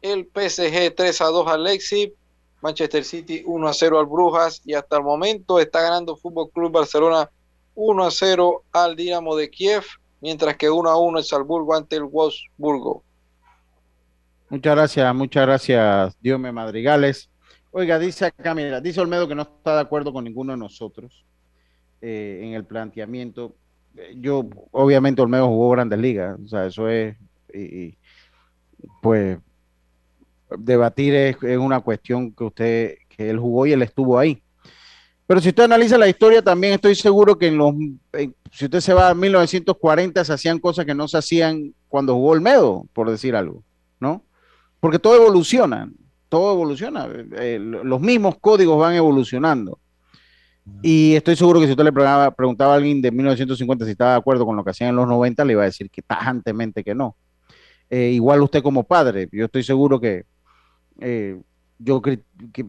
[0.02, 2.14] el PSG 3 a 2 al Leipzig,
[2.62, 4.62] Manchester City 1 a 0 al Brujas.
[4.66, 7.30] Y hasta el momento está ganando Fútbol Club Barcelona
[7.76, 9.84] 1 a 0 al Dinamo de Kiev,
[10.20, 13.04] mientras que 1 a 1 el Salzburgo ante el Wolfsburgo.
[14.50, 17.30] Muchas gracias, muchas gracias, Diome Madrigales.
[17.72, 21.26] Oiga, dice acá, dice Olmedo que no está de acuerdo con ninguno de nosotros
[22.02, 23.56] eh, en el planteamiento
[24.16, 27.16] yo, obviamente Olmedo jugó grandes ligas, o sea, eso es,
[27.54, 27.98] y,
[29.02, 29.38] pues,
[30.58, 34.42] debatir es, una cuestión que usted, que él jugó y él estuvo ahí.
[35.28, 37.74] Pero si usted analiza la historia, también estoy seguro que en los,
[38.52, 42.32] si usted se va a 1940, se hacían cosas que no se hacían cuando jugó
[42.32, 43.64] Olmedo, por decir algo,
[44.00, 44.26] ¿no?
[44.80, 45.90] Porque todo evoluciona,
[46.28, 49.80] todo evoluciona, eh, los mismos códigos van evolucionando.
[50.82, 54.18] Y estoy seguro que si usted le preguntaba, a alguien de 1950 si estaba de
[54.18, 56.94] acuerdo con lo que hacían en los 90, le iba a decir que tajantemente que
[56.94, 57.16] no.
[57.90, 60.26] Eh, igual usted como padre, yo estoy seguro que,
[61.00, 61.40] eh,
[61.80, 62.02] yo,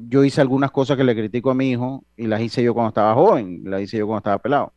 [0.08, 2.88] yo hice algunas cosas que le critico a mi hijo y las hice yo cuando
[2.88, 4.72] estaba joven, las hice yo cuando estaba pelado.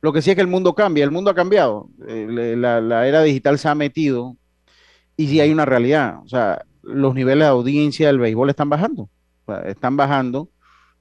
[0.00, 3.06] Lo que sí es que el mundo cambia, el mundo ha cambiado, eh, la, la,
[3.06, 4.36] era digital se ha metido
[5.16, 9.08] y sí hay una realidad, o sea, los niveles de audiencia del béisbol están bajando,
[9.66, 10.48] están bajando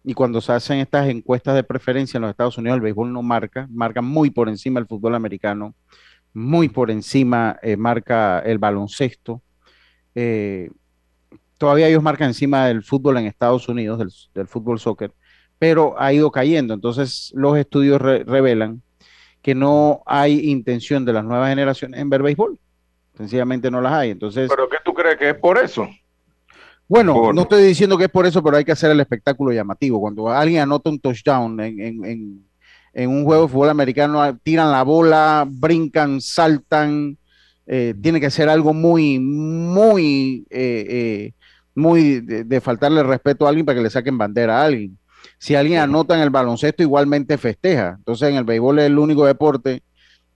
[0.06, 3.24] y cuando se hacen estas encuestas de preferencia en los Estados Unidos, el béisbol no
[3.24, 5.74] marca, marca muy por encima el fútbol americano,
[6.32, 9.42] muy por encima eh, marca el baloncesto.
[10.14, 10.70] Eh,
[11.58, 15.12] todavía ellos marcan encima del fútbol en Estados Unidos, del, fútbol soccer,
[15.58, 16.76] pero ha ido cayendo.
[16.76, 18.84] Entonces los estudios revelan
[19.42, 22.60] que no hay intención de las nuevas generaciones en ver béisbol.
[23.18, 24.12] Sencillamente no las hay.
[24.12, 25.88] Entonces, ¿Pero qué tú crees que es por eso?
[26.88, 30.00] Bueno, no estoy diciendo que es por eso, pero hay que hacer el espectáculo llamativo.
[30.00, 32.46] Cuando alguien anota un touchdown en,
[32.96, 37.18] un juego de fútbol americano, tiran la bola, brincan, saltan,
[37.66, 41.34] eh, tiene que ser algo muy, muy, eh, eh,
[41.74, 44.98] muy de, faltarle respeto a alguien para que le saquen bandera a alguien.
[45.40, 47.96] Si alguien anota en el baloncesto, igualmente festeja.
[47.98, 49.82] Entonces, en el béisbol es el único deporte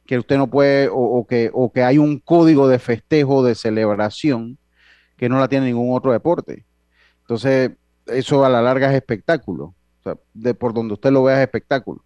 [0.05, 4.57] que usted no puede, o, que, o que hay un código de festejo, de celebración,
[5.19, 6.65] que no la tiene ningún otro deporte.
[7.21, 7.71] Entonces,
[8.07, 9.75] eso a la larga es espectáculo.
[10.33, 12.01] De por donde usted lo vea es espectáculo.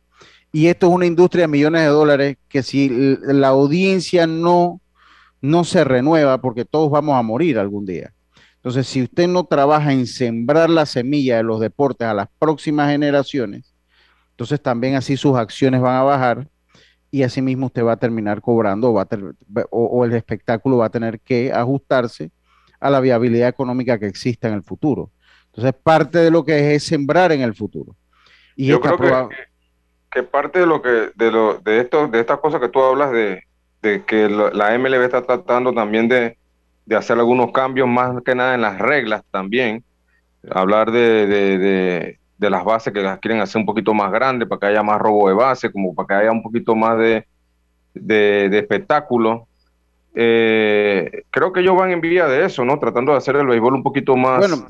[0.52, 4.82] Y esto es una industria de millones de dólares que si la audiencia no,
[5.42, 8.14] no se renueva, porque todos vamos a morir algún día.
[8.56, 12.90] Entonces, si usted no trabaja en sembrar la semilla de los deportes a las próximas
[12.90, 13.76] generaciones,
[14.32, 16.48] entonces también así sus acciones van a bajar
[17.12, 19.08] y así mismo usted va a terminar cobrando va
[19.70, 22.32] o el espectáculo va a tener que ajustarse
[22.84, 25.10] a la viabilidad económica que exista en el futuro.
[25.46, 27.96] Entonces, parte de lo que es, sembrar en el futuro.
[28.58, 29.30] Y Yo creo
[30.12, 33.12] que, parte de lo que de lo de esto de estas cosas que tú hablas
[33.12, 33.42] de,
[33.82, 36.38] que la MLB está tratando también de,
[36.96, 39.84] hacer algunos cambios más que nada en las reglas también,
[40.52, 44.84] hablar de, las bases que las quieren hacer un poquito más grandes para que haya
[44.84, 47.26] más robo de base, como para que haya un poquito más de,
[47.94, 49.48] de espectáculo
[50.16, 52.78] eh, creo que ellos van en vía de eso, ¿no?
[52.78, 54.40] Tratando de hacer el béisbol un poquito más.
[54.40, 54.66] Bueno,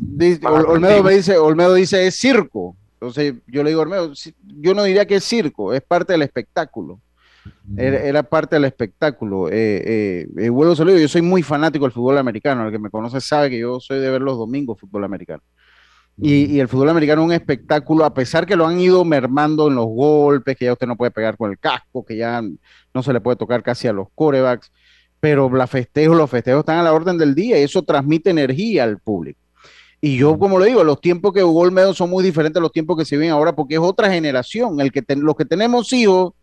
[0.68, 2.76] Olmedo me dice, Olmedo dice es circo.
[2.94, 4.14] Entonces yo le digo, Olmedo,
[4.60, 7.00] yo no diría que es circo, es parte del espectáculo.
[7.76, 9.50] Era, parte del espectáculo.
[9.50, 12.66] Eh, eh, vuelvo a yo soy muy fanático del fútbol americano.
[12.66, 15.42] El que me conoce sabe que yo soy de ver los domingos fútbol americano.
[16.16, 19.68] Y, y, el fútbol americano es un espectáculo, a pesar que lo han ido mermando
[19.68, 22.40] en los golpes, que ya usted no puede pegar con el casco, que ya
[22.94, 24.72] no se le puede tocar casi a los corebacks
[25.24, 28.84] pero la festejo, los festejos están a la orden del día y eso transmite energía
[28.84, 29.40] al público.
[30.02, 32.74] Y yo, como le digo, los tiempos que jugó Olmedo son muy diferentes a los
[32.74, 34.82] tiempos que se viven ahora porque es otra generación.
[34.82, 36.34] El que los que tenemos hijos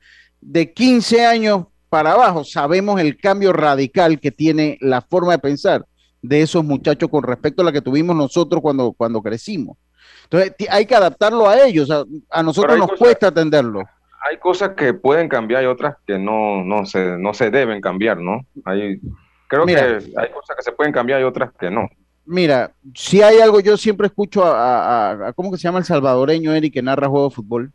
[0.40, 5.84] de 15 años para abajo sabemos el cambio radical que tiene la forma de pensar
[6.22, 9.76] de esos muchachos con respecto a la que tuvimos nosotros cuando, cuando crecimos.
[10.24, 11.90] Entonces, hay que adaptarlo a ellos.
[12.30, 13.82] A, nosotros nos cuesta atenderlo
[14.30, 18.18] hay cosas que pueden cambiar y otras que no, no, se, no se deben cambiar,
[18.18, 18.46] ¿no?
[18.64, 19.00] Hay,
[19.48, 21.88] creo que hay cosas que se pueden cambiar y otras que no.
[22.24, 26.74] Mira, si hay algo, yo siempre escucho a, ¿cómo que se llama el salvadoreño Eric
[26.74, 27.72] que narra juego de fútbol?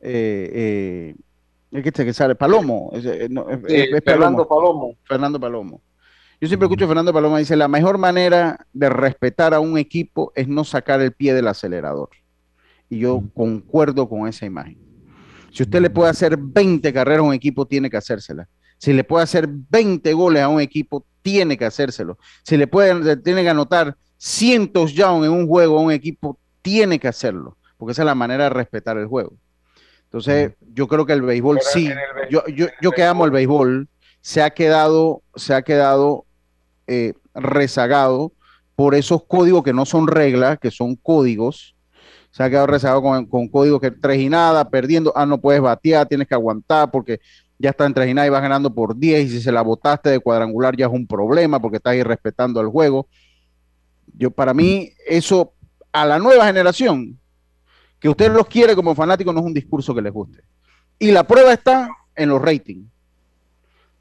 [0.00, 1.16] Eh,
[1.72, 2.92] eh, que, que sale, Palomo.
[4.04, 4.96] Fernando Palomo.
[5.02, 5.80] Fernando Palomo.
[6.40, 10.32] Yo siempre escucho a Fernando Palomo dice, la mejor manera de respetar a un equipo
[10.36, 12.10] es no sacar el pie del acelerador.
[12.88, 14.91] Y yo concuerdo con esa imagen.
[15.52, 18.48] Si usted le puede hacer 20 carreras a un equipo, tiene que hacérsela.
[18.78, 22.18] Si le puede hacer 20 goles a un equipo, tiene que hacérselo.
[22.42, 26.98] Si le puede, tiene que anotar cientos ya en un juego a un equipo, tiene
[26.98, 29.34] que hacerlo, porque esa es la manera de respetar el juego.
[30.04, 31.90] Entonces, yo creo que el béisbol sí,
[32.30, 33.88] yo, yo, yo que amo el béisbol,
[34.20, 36.26] se ha quedado, se ha quedado
[36.86, 38.32] eh, rezagado
[38.76, 41.71] por esos códigos que no son reglas, que son códigos,
[42.32, 45.60] se ha quedado rezagado con, con código que tres y nada, perdiendo, ah, no puedes
[45.60, 47.20] batear, tienes que aguantar porque
[47.62, 49.62] ya está en tres y nada y vas ganando por 10 y si se la
[49.62, 53.06] botaste de cuadrangular ya es un problema porque estás irrespetando el juego.
[54.14, 55.52] Yo, para mí, eso
[55.92, 57.20] a la nueva generación,
[58.00, 60.42] que usted los quiere como fanático, no es un discurso que les guste.
[60.98, 62.90] Y la prueba está en los ratings.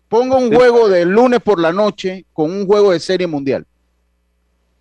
[0.08, 3.68] Ponga un juego de lunes por la noche con un juego de serie mundial.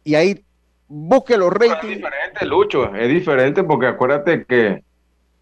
[0.05, 0.43] Y ahí
[0.89, 2.01] busque los ratings.
[2.31, 4.83] Es diferente, Lucho, es diferente porque acuérdate que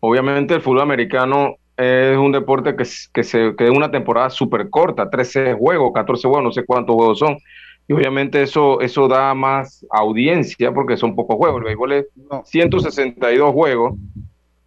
[0.01, 4.69] obviamente el fútbol americano es un deporte que, que, se, que es una temporada súper
[4.71, 7.39] corta, 13 juegos, 14 juegos, no sé cuántos juegos son.
[7.87, 11.59] Y obviamente eso, eso da más audiencia porque son pocos juegos.
[11.61, 12.07] El béisbol es
[12.45, 13.95] 162 juegos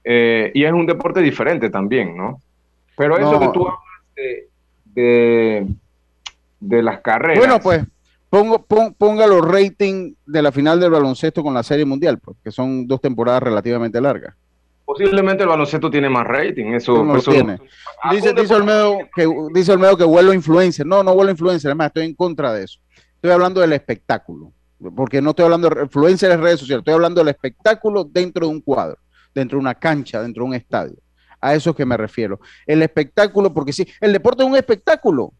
[0.03, 2.39] eh, y es un deporte diferente también, ¿no?
[2.97, 4.47] Pero eso que tú hablas
[4.95, 5.67] de,
[6.59, 7.39] de, las carreras.
[7.39, 7.83] Bueno, pues
[8.31, 8.65] pongo,
[8.97, 12.87] ponga los ratings de la final del baloncesto con la Serie Mundial, porque pues, son
[12.87, 14.33] dos temporadas relativamente largas.
[14.85, 17.59] Posiblemente el baloncesto tiene más rating, eso, no tiene.
[18.09, 20.85] Dice, dice Olmedo que dice Olmedo que vuelo influencer.
[20.85, 22.79] No, no vuelo influencer, además estoy en contra de eso.
[23.15, 24.51] Estoy hablando del espectáculo,
[24.95, 28.53] porque no estoy hablando de influencia de redes sociales, estoy hablando del espectáculo dentro de
[28.53, 28.97] un cuadro,
[29.35, 30.97] dentro de una cancha, dentro de un estadio.
[31.39, 32.39] A eso es que me refiero.
[32.65, 35.33] El espectáculo, porque sí, el deporte es un espectáculo.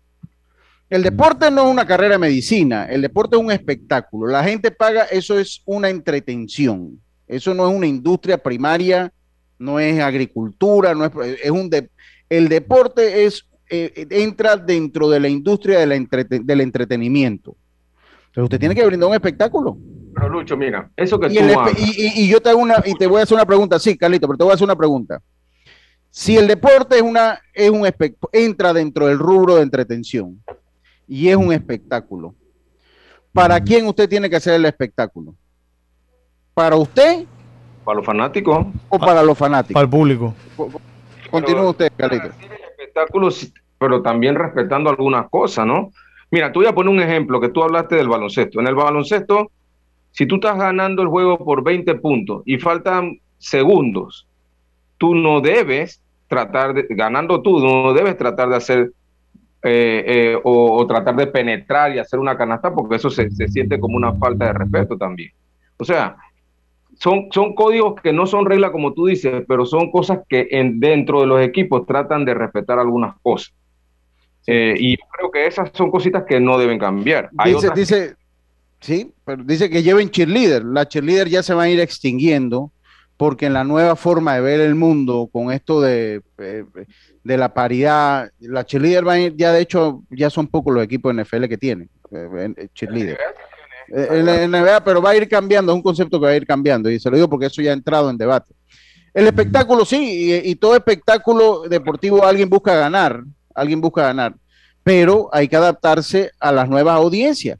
[0.92, 4.30] El deporte no es una carrera de medicina, el deporte es un espectáculo.
[4.30, 7.00] La gente paga, eso es una entretención.
[7.30, 9.10] Eso no es una industria primaria,
[9.58, 11.70] no es agricultura, no es, es un
[12.28, 17.56] el deporte es eh, entra dentro de la industria del entretenimiento.
[18.34, 19.78] Pero usted tiene que brindar un espectáculo.
[20.14, 21.44] Pero Lucho, mira, eso que y, tú
[21.78, 24.40] y, yo te hago una, y te voy a hacer una pregunta, sí, Carlito, pero
[24.40, 25.22] te voy a hacer una pregunta.
[26.10, 27.90] Si el deporte es una, es un
[28.34, 30.42] entra dentro del rubro de entretención
[31.12, 32.34] y es un espectáculo,
[33.34, 35.36] ¿para quién usted tiene que hacer el espectáculo?
[36.54, 37.26] ¿Para usted?
[37.84, 38.68] ¿Para los fanáticos?
[38.88, 39.74] ¿O para los fanáticos?
[39.74, 40.34] Para el público.
[41.30, 42.30] Continúa usted, Carlito.
[42.70, 45.92] Espectáculos, pero también respetando algunas cosas, ¿no?
[46.30, 48.62] Mira, te voy a poner un ejemplo que tú hablaste del baloncesto.
[48.62, 49.52] En el baloncesto,
[50.12, 54.30] si tú estás ganando el juego por 20 puntos y faltan segundos,
[54.98, 58.94] tú no debes tratar de, ganando tú, no debes tratar de hacer
[59.64, 63.96] eh, eh, o, tratar de penetrar y hacer una canasta porque eso se, siente como
[63.96, 65.32] una falta de respeto también.
[65.78, 66.18] O sea,
[66.98, 70.80] son, son códigos que no son reglas como tú dices, pero son cosas que en,
[70.80, 73.54] dentro de los equipos tratan de respetar algunas cosas.
[74.48, 77.30] Eh, y yo creo que esas son cositas que no deben cambiar.
[77.46, 78.16] dice, dice,
[78.80, 80.66] sí, pero dice que lleven cheerleader.
[80.66, 82.72] La cheerleader ya se va a ir extinguiendo
[83.22, 86.66] porque en la nueva forma de ver el mundo, con esto de, eh,
[87.24, 90.84] de la paridad, la cheerleader va a ir, ya de hecho, ya son pocos los
[90.84, 93.20] equipos de NFL que tienen eh, cheerleader.
[93.90, 96.48] En la NBA, pero va a ir cambiando, es un concepto que va a ir
[96.48, 98.56] cambiando, y se lo digo porque eso ya ha entrado en debate.
[99.14, 104.34] El espectáculo, sí, y todo espectáculo deportivo alguien busca ganar, alguien busca ganar,
[104.82, 107.60] pero hay que adaptarse a las nuevas audiencias.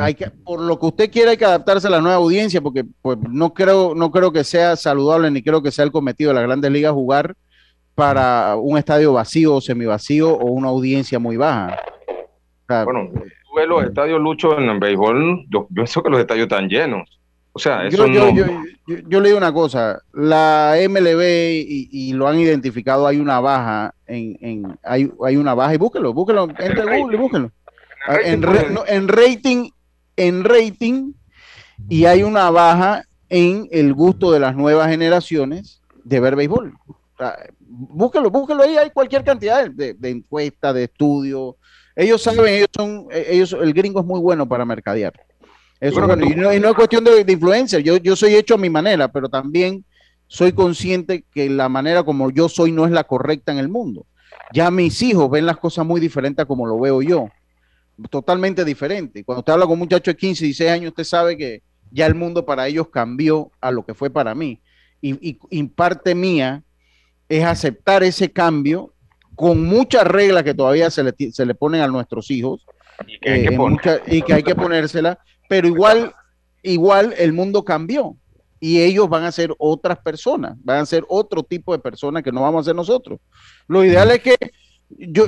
[0.00, 2.84] Hay que, por lo que usted quiera hay que adaptarse a la nueva audiencia, porque
[3.02, 6.34] pues, no, creo, no creo que sea saludable ni creo que sea el cometido de
[6.34, 7.34] las grandes ligas jugar
[7.94, 11.76] para un estadio vacío o semivacío o una audiencia muy baja.
[12.68, 16.68] bueno, tú ves los estadios luchos en el béisbol, yo pienso que los estadios están
[16.68, 17.20] llenos.
[17.52, 18.44] O sea, eso yo, yo,
[19.08, 21.20] yo, le digo una cosa, la MLB
[21.66, 26.14] y, lo han identificado, hay una baja en, en hay, hay, una baja y búsquelo,
[26.14, 27.50] búsquelo, entre Google y búsquelo.
[28.24, 28.44] En,
[28.88, 29.70] en, rating,
[30.16, 31.12] en rating
[31.88, 36.74] y hay una baja en el gusto de las nuevas generaciones de ver béisbol.
[37.60, 41.54] búsquelo, búsquelo ahí, hay cualquier cantidad de, de encuestas, de estudios.
[41.94, 45.12] Ellos saben, ellos son, ellos, el gringo es muy bueno para mercadear.
[45.80, 49.08] Eso, bueno, y, no, es cuestión de, influencia, yo, yo soy hecho a mi manera,
[49.08, 49.84] pero también
[50.26, 54.04] soy consciente que la manera como yo soy no es la correcta en el mundo.
[54.52, 57.30] Ya mis hijos ven las cosas muy diferentes a como lo veo yo,
[58.08, 59.24] totalmente diferente.
[59.24, 62.14] Cuando usted habla con un muchacho de 15, 16 años, usted sabe que ya el
[62.14, 64.60] mundo para ellos cambió a lo que fue para mí.
[65.02, 66.62] Y, y, parte mía
[67.28, 68.92] es aceptar ese cambio
[69.34, 72.66] con muchas reglas que todavía se le, se le ponen a nuestros hijos
[73.06, 75.18] y que hay que, eh, y que, hay que ponérsela
[75.50, 76.14] pero igual,
[76.62, 78.16] igual el mundo cambió
[78.60, 82.30] y ellos van a ser otras personas, van a ser otro tipo de personas que
[82.30, 83.18] no vamos a ser nosotros.
[83.66, 84.36] Lo ideal es que
[84.90, 85.24] yo,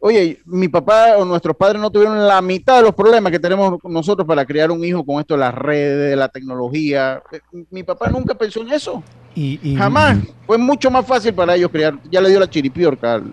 [0.00, 3.78] oye, mi papá o nuestros padres no tuvieron la mitad de los problemas que tenemos
[3.84, 7.22] nosotros para criar un hijo con esto de las redes, de la tecnología.
[7.70, 9.02] Mi papá nunca pensó en eso.
[9.34, 10.18] Y, Jamás.
[10.46, 11.98] Fue mucho más fácil para ellos criar.
[12.10, 13.32] Ya le dio la chiripiorca al,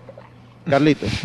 [0.68, 1.06] Carlito.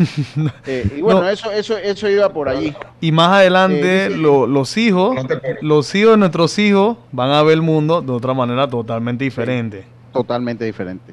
[0.66, 2.72] Eh, y bueno, eso, eso, eso iba por allí.
[3.00, 5.16] Y más adelante, eh, los hijos,
[5.60, 9.84] los hijos de nuestros hijos van a ver el mundo de otra manera totalmente diferente.
[10.12, 11.12] totalmente diferente.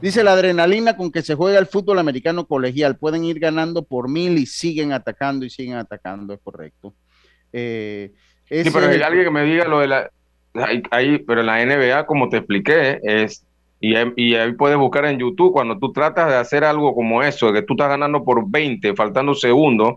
[0.00, 2.96] Dice la adrenalina con que se juega el fútbol americano colegial.
[2.96, 6.94] Pueden ir ganando por mil y siguen atacando y siguen atacando, es correcto.
[7.52, 8.12] Eh,
[8.48, 10.10] sí, pero hay alguien que me diga lo de la.
[10.90, 13.44] Ahí, pero la NBA, como te expliqué, es
[13.80, 17.52] Y, y ahí puedes buscar en YouTube cuando tú tratas de hacer algo como eso,
[17.52, 19.96] que tú estás ganando por 20, faltando segundos,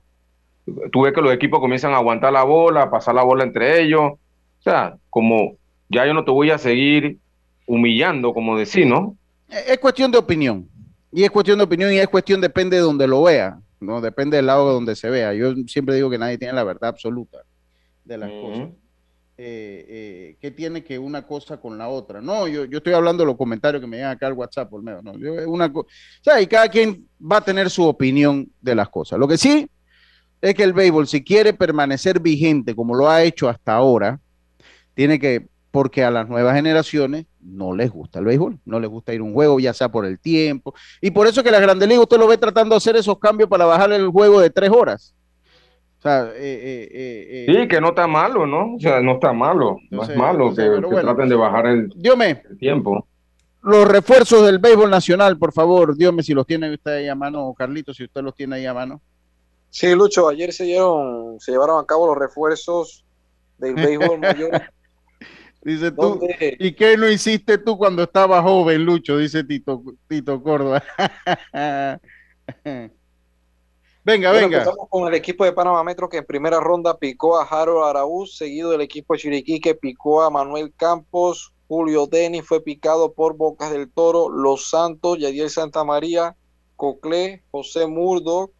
[0.91, 3.81] tú ves que los equipos comienzan a aguantar la bola, a pasar la bola entre
[3.81, 4.01] ellos.
[4.01, 5.55] O sea, como
[5.89, 7.17] ya yo no te voy a seguir
[7.65, 9.15] humillando, como decir, ¿no?
[9.51, 10.67] Es cuestión de opinión.
[11.11, 13.99] Y es cuestión de opinión y es cuestión, depende de donde lo vea, ¿no?
[13.99, 15.33] Depende del lado de donde se vea.
[15.33, 17.39] Yo siempre digo que nadie tiene la verdad absoluta
[18.05, 18.69] de las cosas.
[19.37, 22.21] Eh, eh, ¿Qué tiene que una cosa con la otra?
[22.21, 24.83] No, yo, yo estoy hablando de los comentarios que me llegan acá al WhatsApp por
[24.83, 25.01] medio.
[25.01, 25.85] No, yo, una o
[26.21, 29.19] sea, y cada quien va a tener su opinión de las cosas.
[29.19, 29.67] Lo que sí
[30.41, 34.19] es que el béisbol, si quiere permanecer vigente como lo ha hecho hasta ahora,
[34.93, 39.13] tiene que, porque a las nuevas generaciones no les gusta el béisbol, no les gusta
[39.13, 40.73] ir a un juego, ya sea por el tiempo.
[41.01, 43.49] Y por eso que la Grande Liga usted lo ve tratando de hacer esos cambios
[43.49, 45.15] para bajar el juego de tres horas.
[45.99, 48.75] O sea, eh, eh, sí, que no está malo, ¿no?
[48.75, 49.77] O sea, no está malo.
[49.91, 50.67] no es malo que,
[51.01, 53.05] traten de bajar el, el, tiempo.
[53.61, 57.45] Los refuerzos del béisbol nacional, por favor, Dios si los tiene usted ahí a mano,
[57.45, 58.99] o Carlito, si usted los tiene ahí a mano.
[59.69, 63.05] Sí, Lucho, ayer se, dieron, se llevaron a cabo los refuerzos
[63.59, 64.61] del béisbol mayor.
[65.63, 66.19] Dice tú,
[66.57, 69.17] ¿y qué no hiciste tú cuando estabas joven, Lucho?
[69.17, 70.83] Dice Tito, Tito Córdoba.
[74.03, 74.57] venga, venga.
[74.57, 78.37] Empezamos con el equipo de Panamá Metro que en primera ronda picó a Harold Araúz,
[78.37, 83.37] seguido del equipo de Chiriquí que picó a Manuel Campos, Julio Denis fue picado por
[83.37, 86.35] Bocas del Toro, Los Santos, Yadiel Santa María,
[86.75, 88.51] Coclé, José Murdo,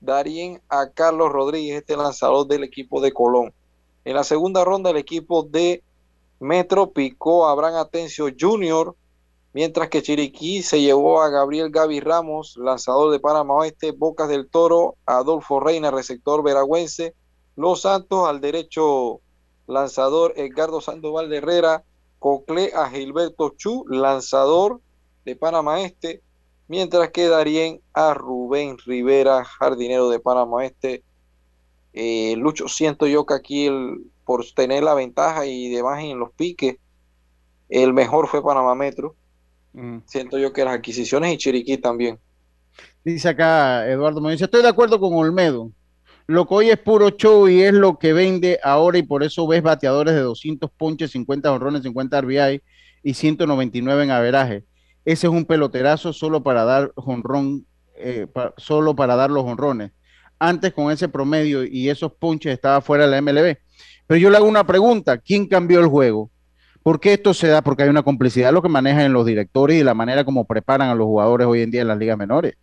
[0.00, 3.54] Darien a Carlos Rodríguez, este lanzador del equipo de Colón.
[4.04, 5.82] En la segunda ronda el equipo de
[6.40, 8.96] Metro picó a Abraham Atencio Jr.,
[9.52, 14.48] mientras que Chiriquí se llevó a Gabriel Gaby Ramos, lanzador de Panamá Oeste, Bocas del
[14.48, 17.14] Toro, Adolfo Reina, receptor veragüense,
[17.56, 19.20] Los Santos al derecho
[19.66, 21.84] lanzador Edgardo Sandoval de Herrera,
[22.18, 24.80] Cocle a Gilberto Chu, lanzador
[25.24, 26.22] de Panamá Este,
[26.68, 31.02] mientras que darían a Rubén Rivera, jardinero de Panamá Este.
[31.92, 36.32] Eh, Lucho, siento yo que aquí el, por tener la ventaja y demás en los
[36.32, 36.76] piques,
[37.68, 39.14] el mejor fue Panamá Metro.
[39.72, 39.98] Mm.
[40.06, 42.18] Siento yo que las adquisiciones y Chiriquí también.
[43.04, 45.70] Dice acá Eduardo me dice, estoy de acuerdo con Olmedo.
[46.26, 49.46] Lo que hoy es puro show y es lo que vende ahora y por eso
[49.48, 52.62] ves bateadores de 200 ponches, 50 honrones, 50 RBI
[53.02, 54.64] y 199 en averaje.
[55.04, 57.66] Ese es un peloterazo solo para dar honrón,
[57.96, 58.28] eh,
[58.58, 59.92] solo para dar los honrones.
[60.40, 63.56] Antes con ese promedio y esos ponches estaba fuera de la MLB.
[64.06, 66.30] Pero yo le hago una pregunta, ¿quién cambió el juego?
[66.82, 67.62] ¿Por qué esto se da?
[67.62, 70.94] Porque hay una complicidad lo que manejan los directores y la manera como preparan a
[70.94, 72.54] los jugadores hoy en día en las ligas menores.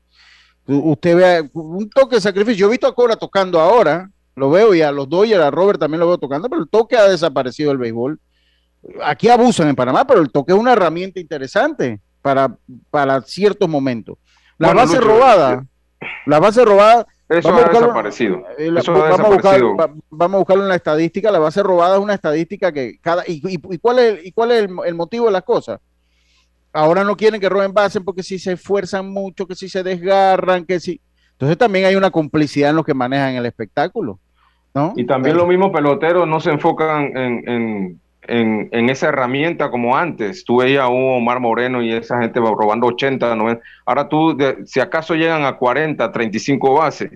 [0.66, 2.62] Usted ve un toque de sacrificio.
[2.62, 5.80] Yo he visto a Cora tocando ahora, lo veo, y a los Dodgers, a Robert
[5.80, 8.20] también lo veo tocando, pero el toque ha desaparecido del béisbol.
[9.04, 12.58] Aquí abusan en Panamá, pero el toque es una herramienta interesante para,
[12.90, 14.18] para ciertos momentos.
[14.58, 15.66] La base robada,
[16.26, 18.44] la base robada, eso ha desaparecido.
[18.58, 19.68] Eh, Eso vamos, ha desaparecido.
[19.68, 21.32] A buscar, vamos a buscarlo en la estadística.
[21.32, 23.24] La base robada es una estadística que cada.
[23.28, 25.80] ¿Y, y, cuál es, y cuál es el, motivo de las cosas?
[26.72, 30.66] Ahora no quieren que roben bases porque si se esfuerzan mucho, que si se desgarran,
[30.66, 31.02] que si.
[31.34, 34.20] Entonces también hay una complicidad en lo que manejan el espectáculo.
[34.74, 34.94] ¿no?
[34.96, 40.44] Y también los mismos peloteros no se enfocan en en, esa herramienta como antes.
[40.44, 43.64] Tú veías a un Omar Moreno y esa gente va robando 80, 90.
[43.86, 47.12] Ahora tú, si acaso llegan a 40, 35 bases.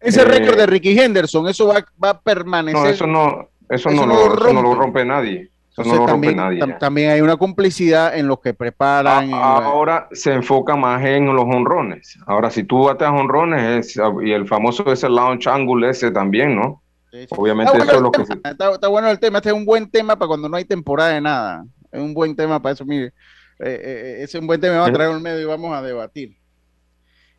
[0.00, 2.80] Ese récord de eh, Ricky Henderson, eso va, va, a permanecer.
[2.82, 5.50] No, eso no, eso, no, lo, no lo rompe nadie.
[5.70, 6.74] Eso no lo también, rompe nadie.
[6.78, 9.32] también hay una complicidad en los que preparan.
[9.32, 12.18] ahora se enfoca más en los honrones.
[12.26, 16.82] Ahora, si tú bates honrones, y el famoso ese launch angle ese también, ¿no?
[17.30, 20.28] Obviamente eso es lo que está, bueno el tema, este es un buen tema para
[20.28, 21.64] cuando no hay temporada de nada.
[21.90, 23.06] Es un buen tema para eso, mire.
[23.06, 23.12] Eh,
[23.60, 25.82] eh, eh, ese es un buen tema, va a traer un medio y vamos a
[25.82, 26.36] debatir.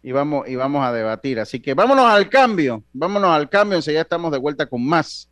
[0.04, 1.40] Y vamos, y vamos a debatir.
[1.40, 5.30] Así que vámonos al cambio, vámonos al cambio, ya estamos de vuelta con más.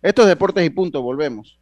[0.00, 1.60] Esto es Deportes y Punto, volvemos.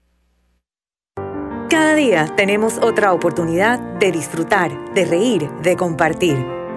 [1.68, 6.59] Cada día tenemos otra oportunidad de disfrutar, de reír, de compartir.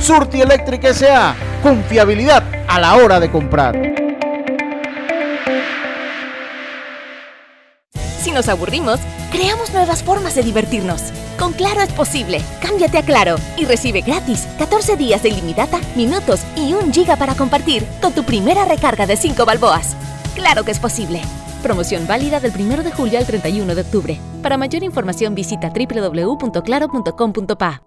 [0.00, 1.34] Surti Electric S.A.
[1.62, 3.76] Confiabilidad a la hora de comprar.
[8.20, 11.12] Si nos aburrimos, creamos nuevas formas de divertirnos.
[11.38, 12.40] Con Claro es posible.
[12.60, 17.34] Cámbiate a Claro y recibe gratis 14 días de ilimitada, minutos y un giga para
[17.34, 19.96] compartir con tu primera recarga de 5 balboas.
[20.34, 21.22] Claro que es posible.
[21.62, 24.20] Promoción válida del 1 de julio al 31 de octubre.
[24.42, 27.85] Para mayor información visita www.claro.com.pa.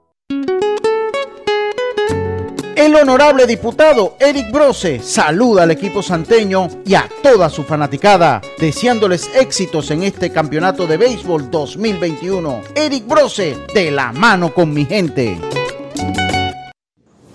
[2.79, 9.29] El honorable diputado Eric Brose saluda al equipo santeño y a toda su fanaticada, deseándoles
[9.35, 12.61] éxitos en este campeonato de béisbol 2021.
[12.75, 15.37] Eric Brose, de la mano con mi gente.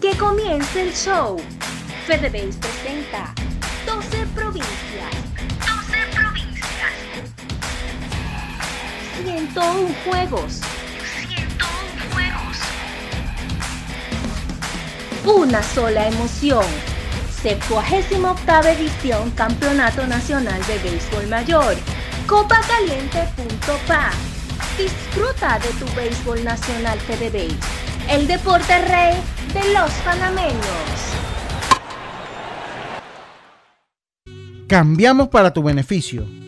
[0.01, 1.36] Que comience el show.
[2.07, 3.34] FedeBase presenta
[3.84, 5.12] 12 provincias.
[5.61, 6.95] 12 provincias.
[9.22, 10.73] 101 juegos.
[15.26, 16.66] Una sola emoción.
[17.42, 21.76] 78 edición Campeonato Nacional de Béisbol Mayor.
[22.26, 24.10] Copacaliente.pa.
[24.76, 27.56] Disfruta de tu béisbol nacional FedeBase.
[28.10, 29.14] El deporte rey
[29.54, 30.58] de los panameños.
[34.68, 36.43] Cambiamos para tu beneficio.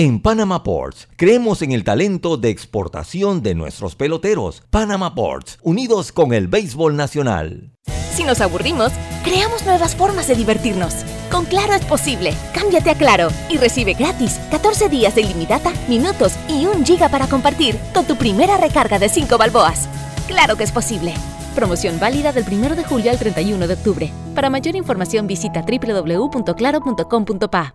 [0.00, 4.62] En Panama Ports, creemos en el talento de exportación de nuestros peloteros.
[4.70, 7.74] Panama Ports, unidos con el béisbol nacional.
[8.14, 8.92] Si nos aburrimos,
[9.22, 10.94] creamos nuevas formas de divertirnos.
[11.30, 12.32] Con Claro es posible.
[12.54, 17.26] Cámbiate a Claro y recibe gratis 14 días de ilimitada, minutos y un giga para
[17.26, 19.86] compartir con tu primera recarga de 5 balboas.
[20.26, 21.12] Claro que es posible.
[21.54, 24.10] Promoción válida del 1 de julio al 31 de octubre.
[24.34, 27.74] Para mayor información visita www.claro.com.pa.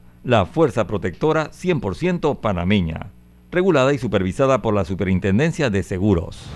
[0.23, 3.11] la fuerza protectora 100% panameña,
[3.51, 6.47] regulada y supervisada por la Superintendencia de Seguros.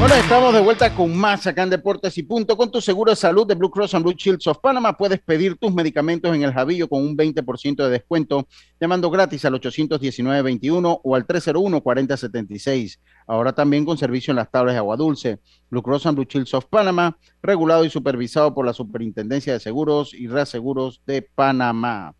[0.00, 2.56] Bueno, estamos de vuelta con más acá en Deportes y Punto.
[2.56, 5.58] Con tu seguro de salud de Blue Cross and Blue Shields of Panama puedes pedir
[5.58, 8.48] tus medicamentos en el Javillo con un 20% de descuento
[8.80, 12.98] llamando gratis al 819-21 o al 301-4076.
[13.26, 15.38] Ahora también con servicio en las tablas de agua dulce.
[15.68, 20.14] Blue Cross and Blue Shields of Panama, regulado y supervisado por la Superintendencia de Seguros
[20.14, 22.14] y Reaseguros de Panamá.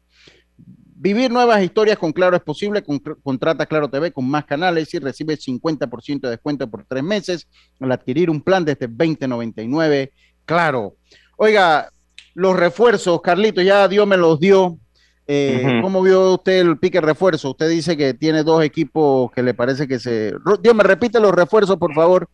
[1.03, 2.85] Vivir nuevas historias con Claro es posible.
[3.23, 7.49] contrata Claro TV con más canales y recibe 50% de descuento por tres meses
[7.81, 10.13] al adquirir un plan desde 2099.
[10.45, 10.97] Claro.
[11.39, 11.89] Oiga,
[12.35, 14.77] los refuerzos, Carlito, ya Dios me los dio.
[15.27, 17.53] Eh, ¿Cómo vio usted el pique refuerzo?
[17.53, 20.35] Usted dice que tiene dos equipos que le parece que se.
[20.63, 22.29] Dios me repite los refuerzos, por favor.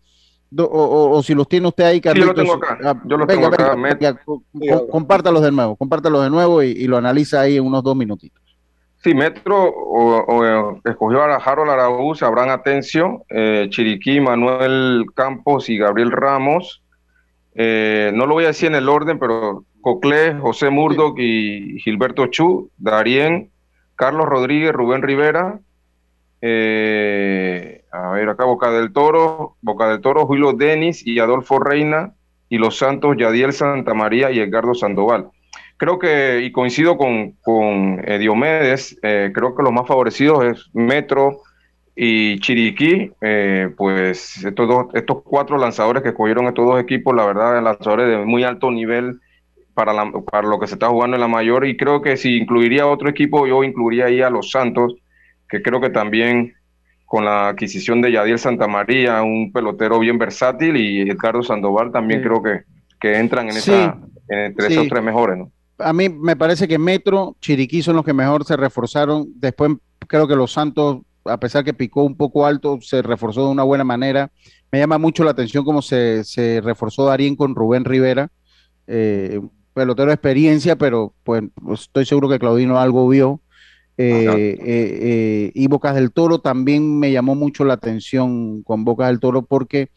[0.59, 2.35] o, si los tiene usted ahí, Carlitos.
[2.35, 2.79] yo los tengo acá.
[2.83, 3.77] Ah, yo los tengo acá.
[4.91, 8.46] compártalos de nuevo, compártalos de nuevo y, y, lo analiza ahí en unos dos minutitos.
[9.03, 16.11] Sí, Metro o, escogió a Harold Araúz, Abraham Atencio, eh, Chiriquí, Manuel Campos y Gabriel
[16.11, 16.83] Ramos.
[17.55, 22.27] Eh, no lo voy a decir en el orden, pero Coclé, José Murdoch y Gilberto
[22.27, 23.51] Chu, Darien,
[23.95, 25.61] Carlos Rodríguez, Rubén Rivera.
[26.41, 32.13] Eh, a ver, acá Boca del Toro, Boca del Toro, Julio Denis y Adolfo Reina,
[32.49, 35.31] y los Santos, Yadiel Santamaría y Edgardo Sandoval.
[35.79, 40.71] Creo que, y coincido con, con eh, Diomedes, eh, creo que los más favorecidos es
[40.73, 41.43] Metro
[41.95, 47.27] y Chiriquí, eh, pues estos, dos, estos cuatro lanzadores que escogieron estos dos equipos, la
[47.27, 49.21] verdad, lanzadores de muy alto nivel
[49.75, 49.93] para,
[50.31, 53.11] para lo que se está jugando en la mayor, y creo que si incluiría otro
[53.11, 54.95] equipo, yo incluiría ahí a los Santos,
[55.49, 56.55] que creo que también
[57.05, 62.43] con la adquisición de Yadiel Santamaría, un pelotero bien versátil, y Edgardo Sandoval también creo
[62.43, 62.63] que,
[62.99, 63.99] que entran en esa,
[64.29, 65.51] entre esos tres mejores, ¿no?
[65.79, 69.29] A mí me parece que Metro, Chiriquí son los que mejor se reforzaron.
[69.37, 69.73] Después
[70.07, 73.63] creo que los Santos, a pesar que picó un poco alto, se reforzó de una
[73.63, 74.31] buena manera.
[74.73, 78.31] Me llama mucho la atención cómo se, se reforzó Darien con Rubén Rivera.
[78.87, 79.41] Eh,
[79.77, 83.43] pelotero de experiencia, pero pues, pues, estoy seguro que Claudino algo vio.
[83.99, 89.09] Eh, eh, eh, y Bocas del Toro también me llamó mucho la atención con Bocas
[89.09, 89.91] del Toro porque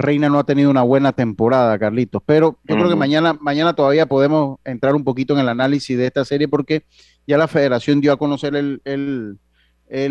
[0.00, 4.06] Reina no ha tenido una buena temporada, Carlitos, pero yo creo que mañana, mañana todavía
[4.06, 6.84] podemos entrar un poquito en el análisis de esta serie porque
[7.26, 9.38] ya la federación dio a conocer el, el,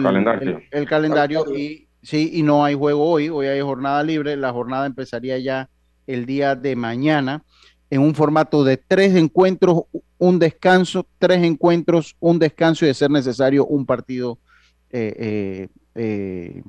[0.03, 4.51] calendario, el, calendario y sí, y no hay juego hoy, hoy hay jornada libre, la
[4.51, 5.69] jornada empezaría ya
[6.07, 7.43] el día de mañana
[7.89, 9.83] en un formato de tres encuentros,
[10.17, 14.37] un descanso, tres encuentros, un descanso y de ser necesario un partido
[14.91, 16.63] eh, eh, eh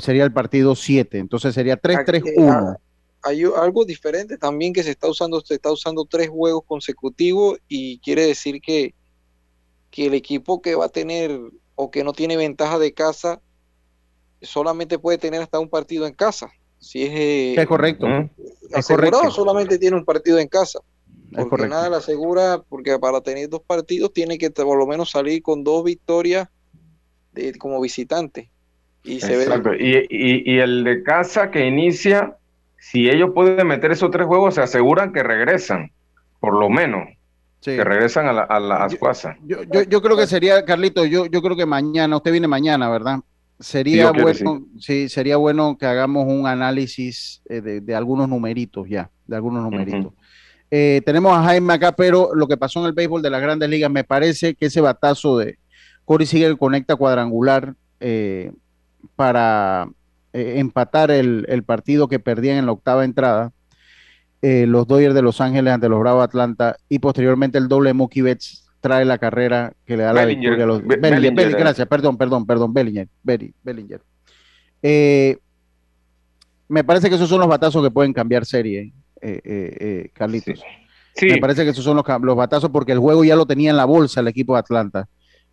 [0.00, 2.76] sería el partido 7, entonces sería 3-3-1.
[3.24, 7.98] Hay algo diferente también que se está usando, se está usando tres juegos consecutivos y
[8.00, 8.94] quiere decir que,
[9.90, 11.38] que el equipo que va a tener
[11.76, 13.40] o que no tiene ventaja de casa
[14.40, 16.50] solamente puede tener hasta un partido en casa.
[16.78, 18.06] Si es, eh, es correcto.
[18.70, 19.30] Es correcto.
[19.30, 20.80] solamente tiene un partido en casa.
[21.48, 25.42] Porque nada le asegura, porque para tener dos partidos tiene que por lo menos salir
[25.42, 26.48] con dos victorias
[27.32, 28.50] de, como visitante.
[29.04, 29.18] Y,
[30.52, 32.36] y, el de casa que inicia,
[32.78, 35.90] si ellos pueden meter esos tres juegos, se aseguran que regresan,
[36.38, 37.08] por lo menos.
[37.60, 41.42] Que regresan a la, a la yo, yo, yo, creo que sería, Carlito, yo, yo
[41.42, 43.20] creo que mañana, usted viene mañana, ¿verdad?
[43.60, 45.08] Sería bueno, sí.
[45.08, 50.12] sería bueno que hagamos un análisis eh, de, algunos numeritos ya, de algunos numeritos.
[50.70, 53.68] Eh, tenemos a Jaime acá, pero lo que pasó en el béisbol de las grandes
[53.68, 55.58] ligas, me parece que ese batazo de
[56.04, 58.50] Corey Seager conecta cuadrangular eh,
[59.16, 59.88] para
[60.32, 63.52] eh, empatar el, partido que perdían en la octava entrada,
[64.40, 68.22] eh, los Dodgers de Los Ángeles ante los Bravos Atlanta y posteriormente el doble Mookie
[68.22, 72.46] Betts trae la carrera que le da la victoria a los Bellinger, gracias, perdón, perdón,
[72.46, 74.00] perdón, Bellinger, Bellinger.
[74.82, 75.38] Eh,
[76.68, 78.92] me parece que esos son los batazos que pueden cambiar serie,
[80.14, 80.60] Carlitos.
[81.20, 83.76] Me parece que esos son los, los batazos porque el juego ya lo tenía en
[83.76, 85.08] la bolsa el equipo de Atlanta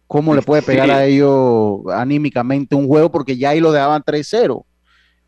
[0.09, 4.65] cómo le puede pegar a ellos anímicamente un juego, porque ya ahí lo dejaban 3-0.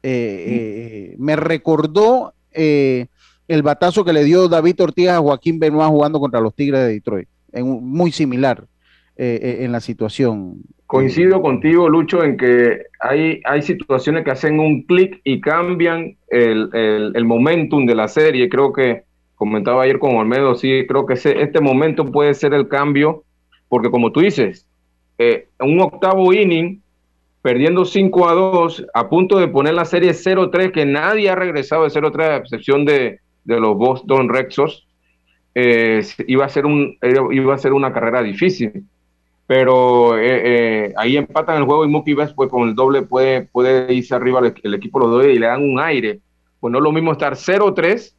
[0.02, 3.06] Eh, eh, me recordó eh,
[3.48, 6.94] el batazo que le dio David Ortiz a Joaquín Benoit jugando contra los Tigres de
[6.94, 8.66] Detroit, en muy similar.
[9.18, 10.64] en la situación.
[10.88, 16.72] Coincido contigo, Lucho, en que hay, hay situaciones que hacen un clic y cambian el,
[16.74, 18.50] el, momentum de la serie.
[18.50, 19.04] Creo que
[19.36, 23.24] comentaba ayer con Olmedo, sí, creo que este momento puede ser el cambio,
[23.70, 24.66] porque como tú dices,
[25.22, 26.82] eh, un octavo inning,
[27.42, 31.84] perdiendo 5 a 2, a punto de poner la serie 0-3, que nadie ha regresado
[31.84, 34.86] de 0-3 a excepción de, los Boston Red Sox,
[35.56, 38.86] eh, iba, a ser una carrera difícil
[39.52, 43.50] pero eh, eh, ahí empatan el juego y Mookie Betts pues con el doble puede,
[43.90, 46.22] irse arriba el, equipo los dos y le dan un aire.
[46.62, 48.14] Pues no es lo mismo estar 0-3,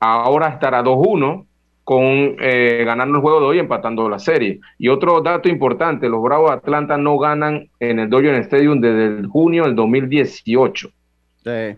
[0.00, 1.46] ahora estar a 2-1
[1.86, 2.02] con
[2.40, 4.58] eh, ganando el juego de hoy empatando la serie.
[4.76, 9.20] Y otro dato importante, los Bravos de Atlanta no ganan en el Dodger Stadium desde
[9.20, 10.90] el junio del 2018.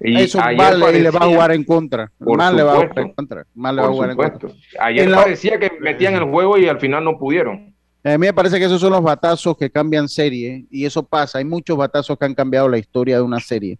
[0.01, 2.11] Y Eso le va a jugar en contra.
[2.21, 3.45] Mal le va a jugar en contra.
[3.55, 4.49] Mal le va a jugar en contra.
[4.81, 7.75] Ayer parecía que metían el juego y al final no pudieron.
[8.03, 11.37] A mí me parece que esos son los batazos que cambian serie y eso pasa.
[11.37, 13.79] Hay muchos batazos que han cambiado la historia de una serie